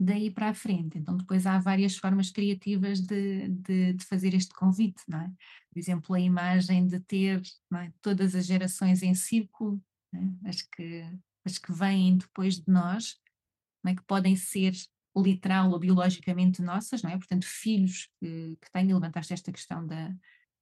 [0.00, 0.96] daí para a frente.
[0.96, 5.30] Então, depois há várias formas criativas de, de, de fazer este convite, não é?
[5.70, 7.42] Por exemplo, a imagem de ter
[7.74, 7.92] é?
[8.00, 9.80] todas as gerações em círculo,
[10.14, 10.48] é?
[10.48, 11.04] as, que,
[11.44, 13.20] as que vêm depois de nós,
[13.86, 13.94] é?
[13.94, 14.72] que podem ser
[15.14, 17.18] literal ou biologicamente nossas, não é?
[17.18, 20.14] Portanto, filhos que, que têm, levantaste esta questão da,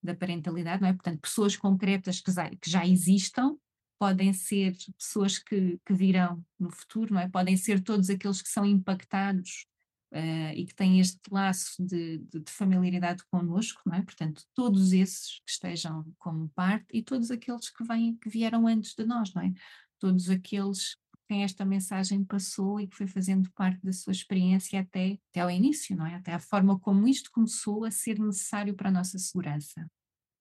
[0.03, 0.93] da parentalidade, não é?
[0.93, 3.57] Portanto, pessoas concretas que já, que já existam,
[3.99, 7.29] podem ser pessoas que, que virão no futuro, não é?
[7.29, 9.67] Podem ser todos aqueles que são impactados
[10.13, 14.03] uh, e que têm este laço de, de, de, familiaridade connosco, não é?
[14.03, 18.95] Portanto, todos esses que estejam como parte e todos aqueles que, vêm, que vieram antes
[18.95, 19.53] de nós, não é?
[19.99, 20.97] Todos aqueles
[21.29, 25.51] quem esta mensagem passou e que foi fazendo parte da sua experiência até, até ao
[25.51, 26.15] início, não é?
[26.15, 29.87] Até a forma como isto começou a ser necessário para a nossa segurança.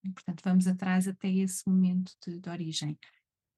[0.01, 2.97] E, portanto, vamos atrás até esse momento de, de origem.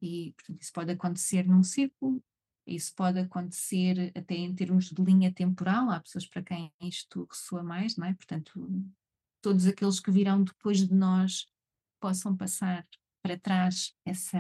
[0.02, 2.24] E, portanto, isso pode acontecer num círculo,
[2.66, 7.64] isso pode acontecer até em termos de linha temporal, há pessoas para quem isto ressoa
[7.64, 8.14] mais, não é?
[8.14, 8.54] Portanto,
[9.42, 11.48] todos aqueles que virão depois de nós
[12.00, 12.88] possam passar
[13.22, 14.40] para trás essa,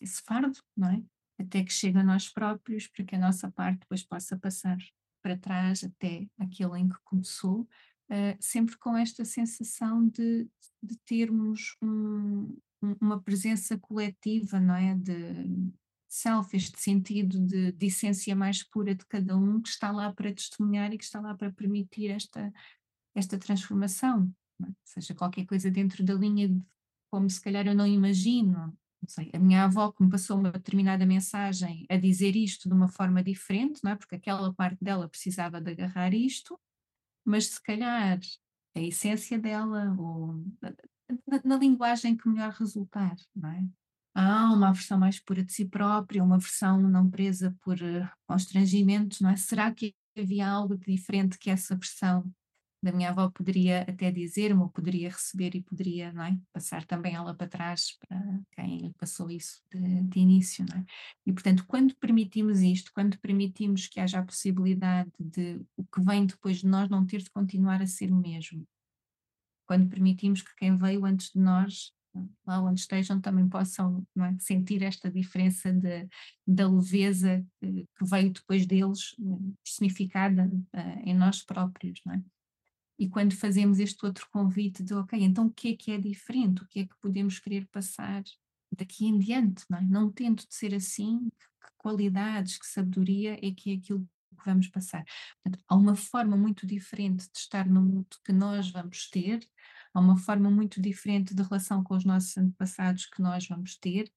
[0.00, 1.02] esse fardo, não é?
[1.38, 4.78] Até que chegue a nós próprios, para que a nossa parte depois possa passar
[5.22, 10.48] para trás até aquele em que começou, uh, sempre com esta sensação de,
[10.82, 12.56] de termos um,
[13.00, 14.94] uma presença coletiva, não é?
[14.94, 15.72] De
[16.08, 20.32] self, este sentido de, de essência mais pura de cada um que está lá para
[20.32, 22.52] testemunhar e que está lá para permitir esta,
[23.14, 24.32] esta transformação.
[24.62, 24.66] É?
[24.84, 26.62] Seja qualquer coisa dentro da linha de
[27.10, 28.76] como se calhar eu não imagino.
[29.06, 32.88] Sei, a minha avó que me passou uma determinada mensagem a dizer isto de uma
[32.88, 33.96] forma diferente, não é?
[33.96, 36.58] porque aquela parte dela precisava de agarrar isto,
[37.24, 38.18] mas se calhar
[38.74, 40.42] a essência dela, ou
[41.26, 43.64] na, na, linguagem que melhor resultar, não é?
[44.14, 49.20] Há uma versão mais pura de si própria, uma versão não presa por uh, constrangimentos,
[49.20, 49.36] não é?
[49.36, 52.32] Será que havia algo diferente que essa versão
[52.84, 56.38] da minha avó poderia até dizer-me, ou poderia receber e poderia, não é?
[56.52, 60.84] Passar também ela para trás para quem passou isso de, de início, não é?
[61.26, 66.26] E portanto, quando permitimos isto, quando permitimos que haja a possibilidade de o que vem
[66.26, 68.66] depois de nós não ter de continuar a ser o mesmo,
[69.66, 71.92] quando permitimos que quem veio antes de nós,
[72.46, 76.08] lá onde estejam, também possam é, sentir esta diferença de,
[76.46, 79.14] da leveza que, que veio depois deles,
[79.62, 82.22] personificada uh, em nós próprios, não é?
[82.96, 86.62] E quando fazemos este outro convite de, ok, então o que é que é diferente?
[86.62, 88.22] O que é que podemos querer passar
[88.76, 89.82] daqui em diante, não é?
[89.82, 91.28] Não tendo de ser assim,
[91.60, 95.04] que qualidades, que sabedoria é que é aquilo que vamos passar.
[95.42, 99.46] Portanto, há uma forma muito diferente de estar no mundo que nós vamos ter,
[99.92, 104.10] há uma forma muito diferente de relação com os nossos antepassados que nós vamos ter,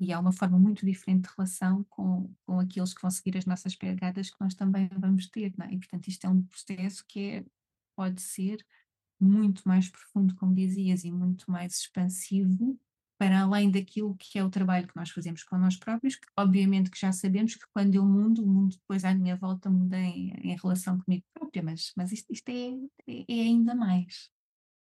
[0.00, 3.46] e há uma forma muito diferente de relação com, com aqueles que vão seguir as
[3.46, 5.72] nossas pegadas que nós também vamos ter, é?
[5.72, 7.44] E portanto isto é um processo que é,
[7.96, 8.64] pode ser
[9.20, 12.78] muito mais profundo, como dizias, e muito mais expansivo,
[13.18, 16.90] para além daquilo que é o trabalho que nós fazemos com nós próprios, que obviamente
[16.90, 20.32] que já sabemos que quando eu mundo, o mundo depois à minha volta muda em,
[20.42, 22.70] em relação comigo própria, mas, mas isto, isto é,
[23.08, 24.30] é, ainda mais.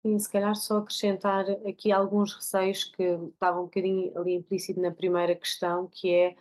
[0.03, 4.91] E se calhar só acrescentar aqui alguns receios que estavam um bocadinho ali implícito na
[4.91, 6.35] primeira questão, que é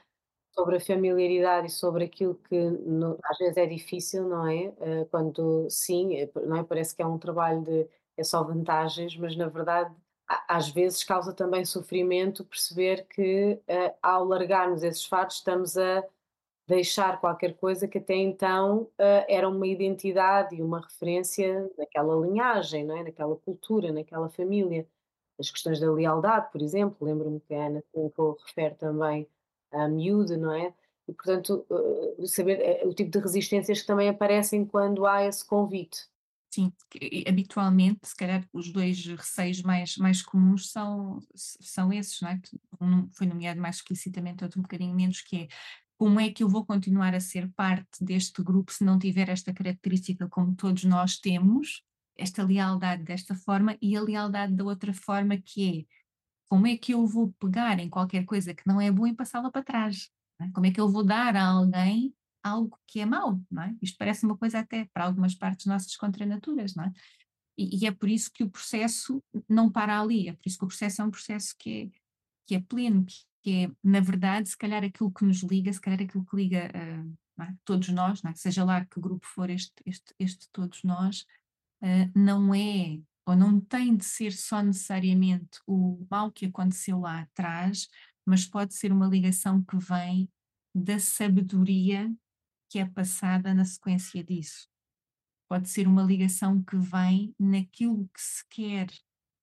[0.54, 4.68] sobre a familiaridade e sobre aquilo que no, às vezes é difícil, não é?
[4.68, 6.62] Uh, quando sim, é, não é?
[6.62, 9.94] parece que é um trabalho de é só vantagens, mas na verdade
[10.48, 16.04] às vezes causa também sofrimento perceber que uh, ao largarmos esses fatos estamos a
[16.66, 22.84] deixar qualquer coisa que até então uh, era uma identidade e uma referência naquela linhagem,
[22.84, 23.02] não é?
[23.02, 24.86] naquela cultura, naquela família.
[25.38, 29.28] As questões da lealdade, por exemplo, lembro-me que a Ana Finkel refere também
[29.72, 30.72] à miúde, não é?
[31.06, 36.08] E, portanto, uh, saber o tipo de resistências que também aparecem quando há esse convite.
[36.54, 36.72] Sim,
[37.26, 42.40] habitualmente, se calhar, os dois receios mais, mais comuns são, são esses, não é?
[42.80, 45.48] Um foi nomeado mais explicitamente, outro um bocadinho menos, que é
[45.98, 49.52] como é que eu vou continuar a ser parte deste grupo se não tiver esta
[49.52, 51.82] característica como todos nós temos,
[52.16, 55.94] esta lealdade desta forma e a lealdade da outra forma que é
[56.48, 59.50] como é que eu vou pegar em qualquer coisa que não é boa e passá-la
[59.50, 60.08] para trás?
[60.40, 60.48] É?
[60.52, 62.14] Como é que eu vou dar a alguém
[62.44, 63.74] algo que é mau, não é?
[63.80, 66.92] Isto parece uma coisa até para algumas partes nossas contra naturas, não é?
[67.56, 70.64] E, e, é por isso que o processo não para ali, é por isso que
[70.64, 71.98] o processo é um processo que é,
[72.46, 73.06] que é pleno,
[73.42, 76.70] que é, na verdade, se calhar aquilo que nos liga, se calhar aquilo que liga
[76.74, 77.54] uh, é?
[77.64, 78.34] todos nós, é?
[78.34, 81.24] seja lá que grupo for este, este, este todos nós,
[81.82, 87.20] uh, não é ou não tem de ser só necessariamente o mal que aconteceu lá
[87.20, 87.88] atrás,
[88.26, 90.28] mas pode ser uma ligação que vem
[90.74, 92.12] da sabedoria
[92.74, 94.68] que é passada na sequência disso.
[95.48, 98.88] Pode ser uma ligação que vem naquilo que se quer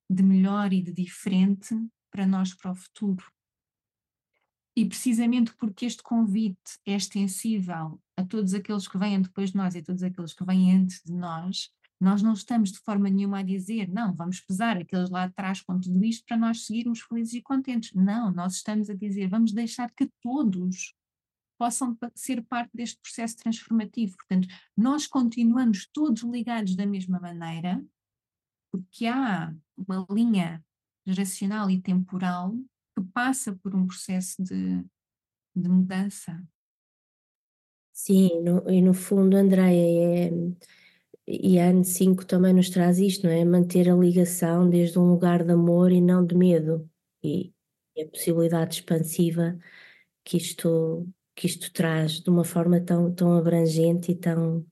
[0.09, 1.73] de melhor e de diferente
[2.11, 3.25] para nós para o futuro.
[4.75, 9.75] E precisamente porque este convite é extensível a todos aqueles que vêm depois de nós
[9.75, 11.69] e a todos aqueles que vêm antes de nós,
[12.01, 15.79] nós não estamos de forma nenhuma a dizer, não, vamos pesar aqueles lá atrás com
[15.79, 17.93] tudo isto para nós seguirmos felizes e contentes.
[17.93, 20.93] Não, nós estamos a dizer, vamos deixar que todos
[21.62, 24.18] possam ser parte deste processo transformativo.
[24.18, 27.86] Portanto, nós continuamos todos ligados da mesma maneira,
[28.72, 30.66] porque há uma linha
[31.05, 32.55] geracional e temporal
[32.97, 34.84] que passa por um processo de,
[35.55, 36.43] de mudança.
[37.93, 40.32] Sim, no, e no fundo, Andréia, é,
[41.28, 43.45] e a AN 5 também nos traz isto, não é?
[43.45, 46.89] Manter a ligação desde um lugar de amor e não de medo,
[47.24, 47.53] e,
[47.95, 49.59] e a possibilidade expansiva
[50.24, 51.07] que isto
[51.41, 54.63] que isto traz de uma forma tão, tão abrangente e tão,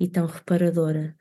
[0.00, 1.14] e tão reparadora.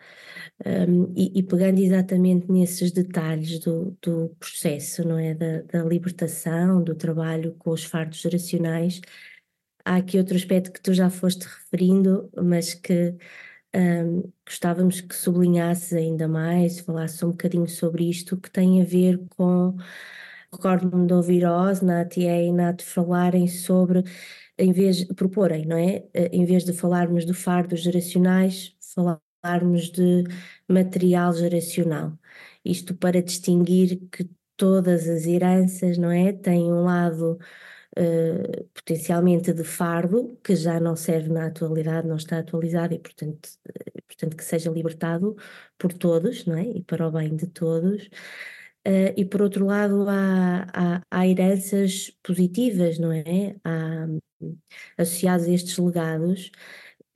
[0.65, 5.33] Um, e, e, pegando exatamente nesses detalhes do, do processo, não é?
[5.35, 9.01] Da, da, libertação, do trabalho com os fardos geracionais,
[9.85, 13.15] há aqui outro aspecto que tu já foste referindo, mas que
[13.75, 19.19] um, gostávamos que sublinhasses ainda mais, falasses um bocadinho sobre isto, que tem a ver
[19.35, 19.75] com.
[20.53, 24.03] Recordo-me de ouvir Osnat e a falarem sobre
[24.61, 26.05] em vez de proporem, não é?
[26.13, 28.75] Eh, em vez de falarmos do fardo geracionais,
[29.41, 30.23] falarmos de
[30.67, 32.17] material geracional.
[32.63, 36.31] Isto para distinguir que todas as heranças, não é?
[36.33, 37.39] Têm um lado
[37.97, 43.47] uh, potencialmente de fardo, que já não serve na atualidade, não está atualizado e, portanto,
[43.67, 45.35] uh, portanto que seja libertado
[45.77, 46.63] por todos, não é?
[46.65, 48.09] E para o bem de todos.
[48.87, 53.55] Uh, e por outro lado há, há, há, heranças positivas, não é?
[53.63, 54.07] Há,
[54.97, 56.51] associadas a estes legados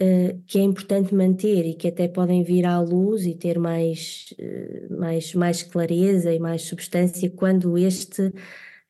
[0.02, 4.34] uh, que é importante manter e que até podem vir à luz e ter mais,
[4.40, 8.32] uh, mais, mais clareza e mais substância quando este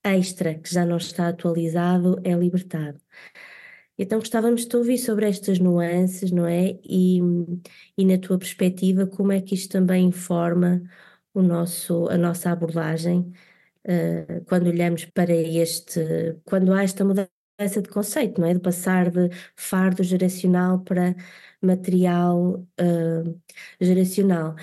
[0.03, 2.99] extra, que já não está atualizado, é libertado.
[3.97, 6.77] Então gostávamos de ouvir sobre estas nuances, não é?
[6.83, 7.19] E,
[7.97, 10.81] e na tua perspectiva, como é que isto também informa
[11.35, 13.33] o nosso, a nossa abordagem
[13.87, 16.01] uh, quando olhamos para este,
[16.45, 17.29] quando há esta mudança
[17.81, 18.53] de conceito, não é?
[18.53, 21.15] De passar de fardo geracional para
[21.61, 23.41] material uh,
[23.81, 24.55] geracional.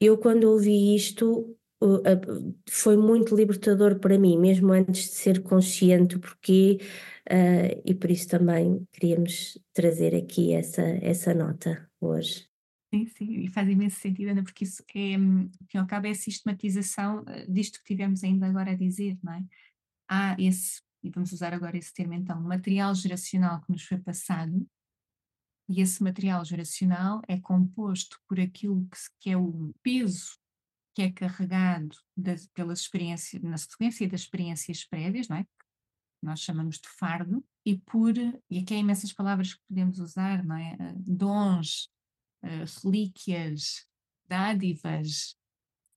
[0.00, 6.18] Eu, quando ouvi isto, uh, foi muito libertador para mim, mesmo antes de ser consciente
[6.18, 6.78] porque
[7.30, 12.49] uh, e por isso também queríamos trazer aqui essa, essa nota hoje.
[12.92, 16.10] Sim, sim, e faz imenso sentido, Ana, porque isso é, hum, que ao cabo, é
[16.10, 19.44] a sistematização eh, disto que tivemos ainda agora a dizer, não é?
[20.08, 24.68] Há esse, e vamos usar agora esse termo então, material geracional que nos foi passado,
[25.68, 30.36] e esse material geracional é composto por aquilo que, que é o peso
[30.92, 31.96] que é carregado
[32.52, 35.46] pelas experiências, na sequência das experiências prévias, não é?
[36.22, 40.56] nós chamamos de fardo, e por, e aqui há imensas palavras que podemos usar, não
[40.56, 40.76] é?
[40.78, 41.88] Eh, dons,
[42.42, 43.86] uh, relíquias,
[44.26, 45.36] dádivas,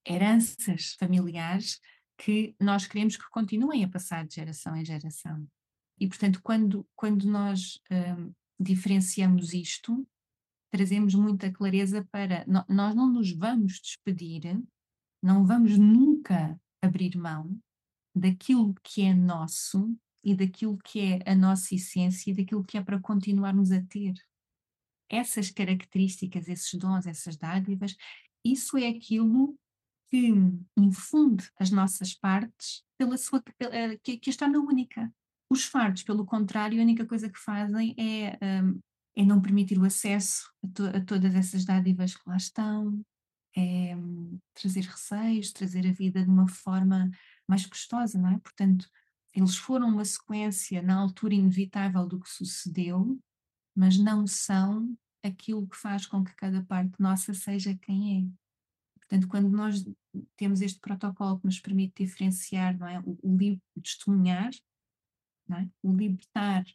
[0.07, 1.79] heranças familiares
[2.17, 5.47] que nós queremos que continuem a passar de geração em geração.
[5.99, 10.07] E, portanto, quando, quando nós uh, diferenciamos isto,
[10.71, 12.45] trazemos muita clareza para.
[12.67, 14.61] Nós não nos vamos despedir,
[15.21, 17.57] não vamos nunca abrir mão
[18.15, 22.83] daquilo que é nosso e daquilo que é a nossa essência e daquilo que é
[22.83, 24.13] para continuarmos a ter
[25.09, 27.95] essas características, esses dons, essas dádivas,
[28.43, 29.57] isso é aquilo
[30.09, 30.31] que
[30.77, 33.43] infunde as nossas partes pela sua,
[34.03, 35.11] que, que as torna única.
[35.49, 38.79] Os fardos, pelo contrário, a única coisa que fazem é, um,
[39.15, 43.03] é não permitir o acesso a, to, a, todas essas dádivas que lá estão,
[43.55, 47.09] é hum, trazer receios, trazer a vida de uma forma
[47.47, 48.39] mais gostosa, não é?
[48.39, 48.87] Portanto,
[49.33, 53.19] eles foram uma sequência na altura inevitável do que sucedeu,
[53.75, 58.43] mas não são aquilo que faz com que cada parte nossa seja quem é.
[58.99, 59.85] Portanto, quando nós
[60.35, 62.99] temos este protocolo que nos permite diferenciar, não é?
[62.99, 63.35] O, o,
[63.75, 64.51] o testemunhar,
[65.51, 65.67] é?
[65.81, 66.65] o libertar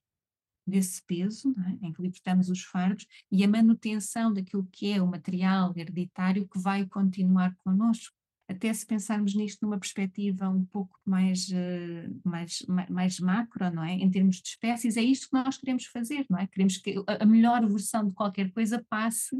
[0.66, 1.86] desse peso, é?
[1.86, 6.59] em que libertamos os fardos, e a manutenção daquilo que é o material hereditário que
[6.59, 8.17] vai continuar connosco.
[8.49, 13.92] Até se pensarmos nisto numa perspectiva um pouco mais, uh, mais, mais macro, não é?
[13.92, 16.46] Em termos de espécies, é isto que nós queremos fazer, não é?
[16.46, 19.36] Queremos que a melhor versão de qualquer coisa passe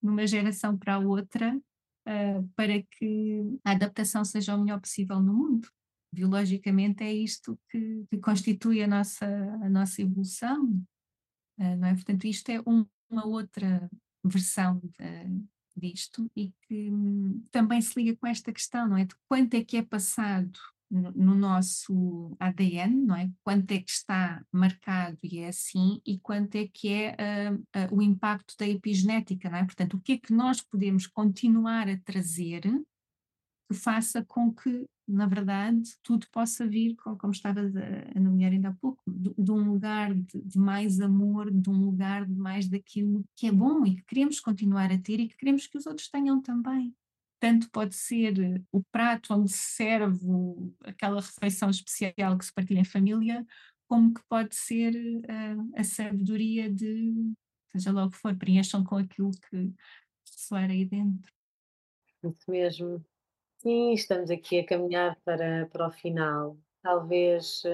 [0.00, 5.34] numa geração para a outra uh, para que a adaptação seja o melhor possível no
[5.34, 5.68] mundo
[6.16, 10.64] biologicamente é isto que, que constitui a nossa, a nossa evolução,
[11.58, 11.94] uh, não é?
[11.94, 13.90] Portanto, isto é um, uma outra
[14.24, 19.04] versão de, disto e que hum, também se liga com esta questão, não é?
[19.04, 20.58] De quanto é que é passado
[20.90, 23.30] no, no, nosso ADN, não é?
[23.42, 27.16] Quanto é que está marcado e é assim, e quanto é que é
[27.50, 29.64] uh, uh, o impacto da epigenética, não é?
[29.64, 32.62] Portanto, o que é que nós podemos continuar a trazer
[33.68, 38.74] que faça com que, na verdade, tudo possa vir, como estava a nomear ainda há
[38.74, 43.24] pouco, de, de um lugar de, de, mais amor, de um lugar de mais daquilo
[43.36, 46.08] que é bom e que queremos continuar a ter e que queremos que os outros
[46.08, 46.94] tenham também.
[47.38, 50.26] Tanto pode ser o prato onde se serve
[50.82, 53.46] aquela refeição especial que se partilha em família,
[53.86, 54.92] como que pode ser
[55.28, 57.32] a, a sabedoria de,
[57.72, 59.72] seja lá o que for, preencham com aquilo que
[60.24, 61.32] soar aí dentro.
[62.24, 63.04] Isso mesmo.
[63.66, 66.56] Sim, estamos aqui a caminhar para, para o final.
[66.82, 67.64] Talvez,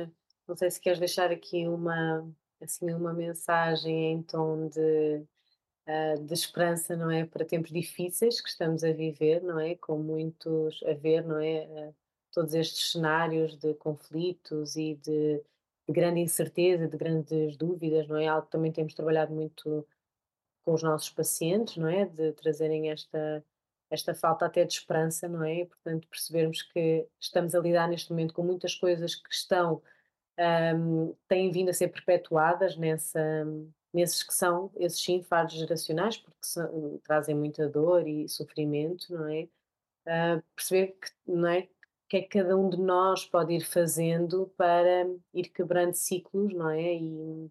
[0.49, 2.27] não sei se queres deixar aqui uma,
[2.63, 5.23] assim, uma mensagem em tom de,
[5.87, 7.27] eh, de esperança, não é?
[7.27, 9.75] Para tempos difíceis que estamos a viver, não é?
[9.77, 11.65] Com muitos a ver, não é?
[11.65, 11.95] Eh,
[12.33, 15.39] todos estes cenários de conflitos e de,
[15.87, 18.29] de grande incerteza, de grandes dúvidas, não é?
[18.29, 19.87] Algo que também temos trabalhado muito
[20.65, 22.07] com os nossos pacientes, não é?
[22.07, 23.45] De trazerem esta
[23.93, 25.67] esta falta até de esperança, não é?
[25.67, 29.83] Portanto, percebermos que estamos a lidar neste momento com muitas coisas que estão,
[30.75, 33.45] um, têm vindo a ser perpetuadas nessa,
[33.93, 39.29] nesses que são, esses sim, fardos geracionais, porque são, trazem muita dor e sofrimento, não
[39.29, 39.49] é?
[40.07, 41.69] Uh, perceber que, não é?
[42.09, 46.71] que é que cada um de nós pode ir fazendo para ir quebrando ciclos, não
[46.71, 46.95] é?
[46.95, 47.51] E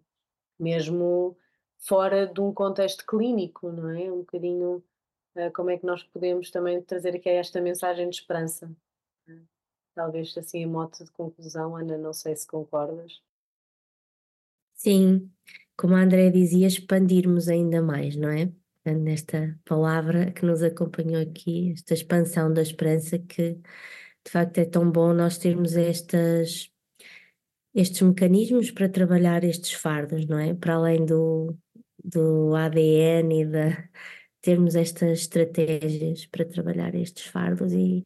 [0.58, 1.36] mesmo
[1.78, 4.10] fora de um contexto clínico, não é?
[4.12, 4.82] Um bocadinho
[5.54, 8.70] como é que nós podemos também trazer aqui esta mensagem de esperança.
[9.94, 13.20] Talvez assim a mote de conclusão, Ana, não sei se concordas.
[14.74, 15.30] Sim,
[15.76, 18.50] como a André dizia, expandirmos ainda mais, não é?
[18.84, 23.52] Nesta palavra que nos acompanhou aqui, esta expansão da esperança, que
[24.24, 26.70] de facto é tão bom nós termos estas,
[27.74, 30.54] estes mecanismos para trabalhar estes fardos, não é?
[30.54, 31.56] Para além do,
[32.02, 33.88] do ADN e da,
[34.42, 38.04] termos estas estratégias para trabalhar estes fardos e,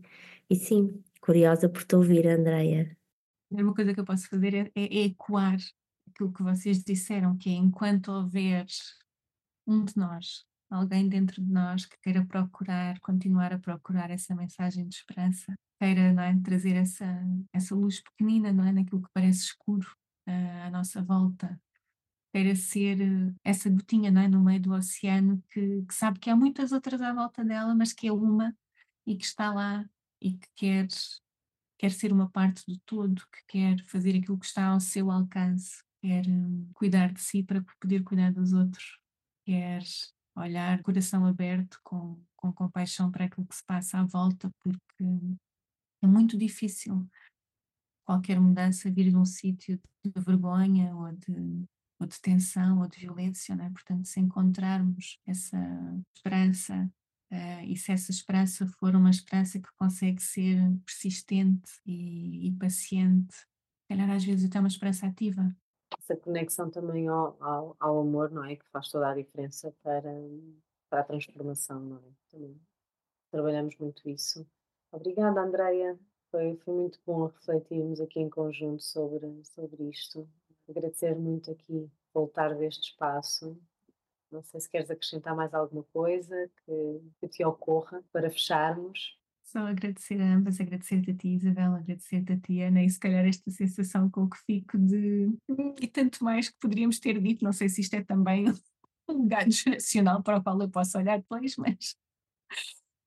[0.49, 2.97] e sim, curiosa por te ouvir, Andreia.
[3.51, 5.57] Uma coisa que eu posso fazer é, é, ecoar
[6.09, 8.66] aquilo que vocês disseram, que é enquanto houver
[9.66, 14.87] um de nós, alguém dentro de nós que queira procurar, continuar a procurar essa mensagem
[14.87, 17.07] de esperança, queira é, trazer essa,
[17.53, 19.89] essa luz pequenina, não é, naquilo que parece escuro
[20.28, 21.59] uh, à nossa volta,
[22.37, 24.28] queira ser eh, essa gotinha é?
[24.28, 27.95] no meio do oceano que, que, sabe que há muitas outras à volta dela, mas
[27.95, 28.55] que é uma
[29.07, 29.89] e que está lá
[30.20, 30.87] e que quer,
[31.78, 35.82] quer ser uma parte do todo, que quer fazer aquilo que está ao seu alcance,
[36.03, 38.99] quer um, cuidar de si para poder cuidar dos outros,
[39.47, 39.82] quer
[40.37, 45.05] olhar coração aberto com, com compaixão para aquilo que se passa à volta, porque
[46.03, 47.09] é muito difícil
[48.05, 51.66] qualquer mudança vir de um sítio de vergonha ou de
[51.99, 53.70] ou de tensão ou de violência, não é?
[53.70, 55.59] Portanto, se encontrarmos essa
[56.14, 56.90] esperança
[57.32, 63.34] uh, e se essa esperança for uma esperança que consegue ser persistente e, e paciente,
[63.88, 65.55] calhar às vezes até uma esperança ativa.
[65.99, 68.57] Essa conexão também ao, ao, ao, amor, não é?
[68.57, 70.12] Que faz toda a diferença para,
[70.90, 72.11] para a transformação, não é?
[72.30, 72.61] Também
[73.30, 74.47] trabalhamos muito isso.
[74.92, 75.99] Obrigada, Andreia.
[76.30, 80.28] Foi, foi muito bom refletirmos aqui em conjunto sobre, sobre isto
[80.69, 83.59] agradecer muito aqui voltar deste espaço.
[84.31, 89.19] Não sei se queres acrescentar mais alguma coisa que, que te ocorra para fecharmos.
[89.47, 93.25] Só agradecer a ambas, agradecer-te a ti, Isabel, agradecer-te a ti, Ana, e se calhar
[93.25, 95.29] esta sensação com que fico de.
[95.81, 98.47] e tanto mais que poderíamos ter dito, não sei se isto é também
[99.09, 101.97] um legado geracional para o qual eu posso olhar depois, mas.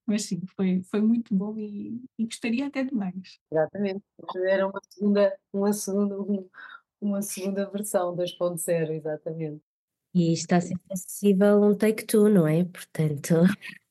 [0.05, 3.37] mas sim, foi, foi muito bom e, e gostaria até de mais.
[3.51, 4.03] Exatamente,
[4.47, 6.15] era uma segunda, uma segunda,
[7.01, 9.61] uma segunda versão 2.0, exatamente.
[10.13, 12.63] E está sempre acessível um take two, não é?
[12.65, 13.35] Portanto.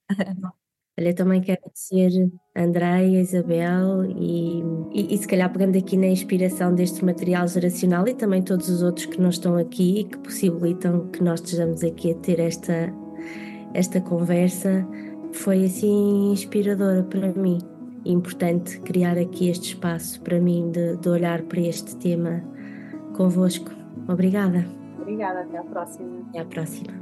[0.98, 4.60] Olha, também quero agradecer a Andréia, Isabel e,
[4.92, 8.82] e, e, se calhar pegando aqui na inspiração deste material geracional e também todos os
[8.82, 12.92] outros que não estão aqui e que possibilitam que nós estejamos aqui a ter esta,
[13.74, 14.84] esta conversa,
[15.32, 17.58] foi assim inspiradora para mim.
[18.04, 22.42] Importante criar aqui este espaço para mim de, de olhar para este tema
[23.18, 23.72] convosco.
[24.08, 24.64] Obrigada.
[25.00, 26.08] Obrigada, até à próxima.
[26.30, 26.92] Até à próxima.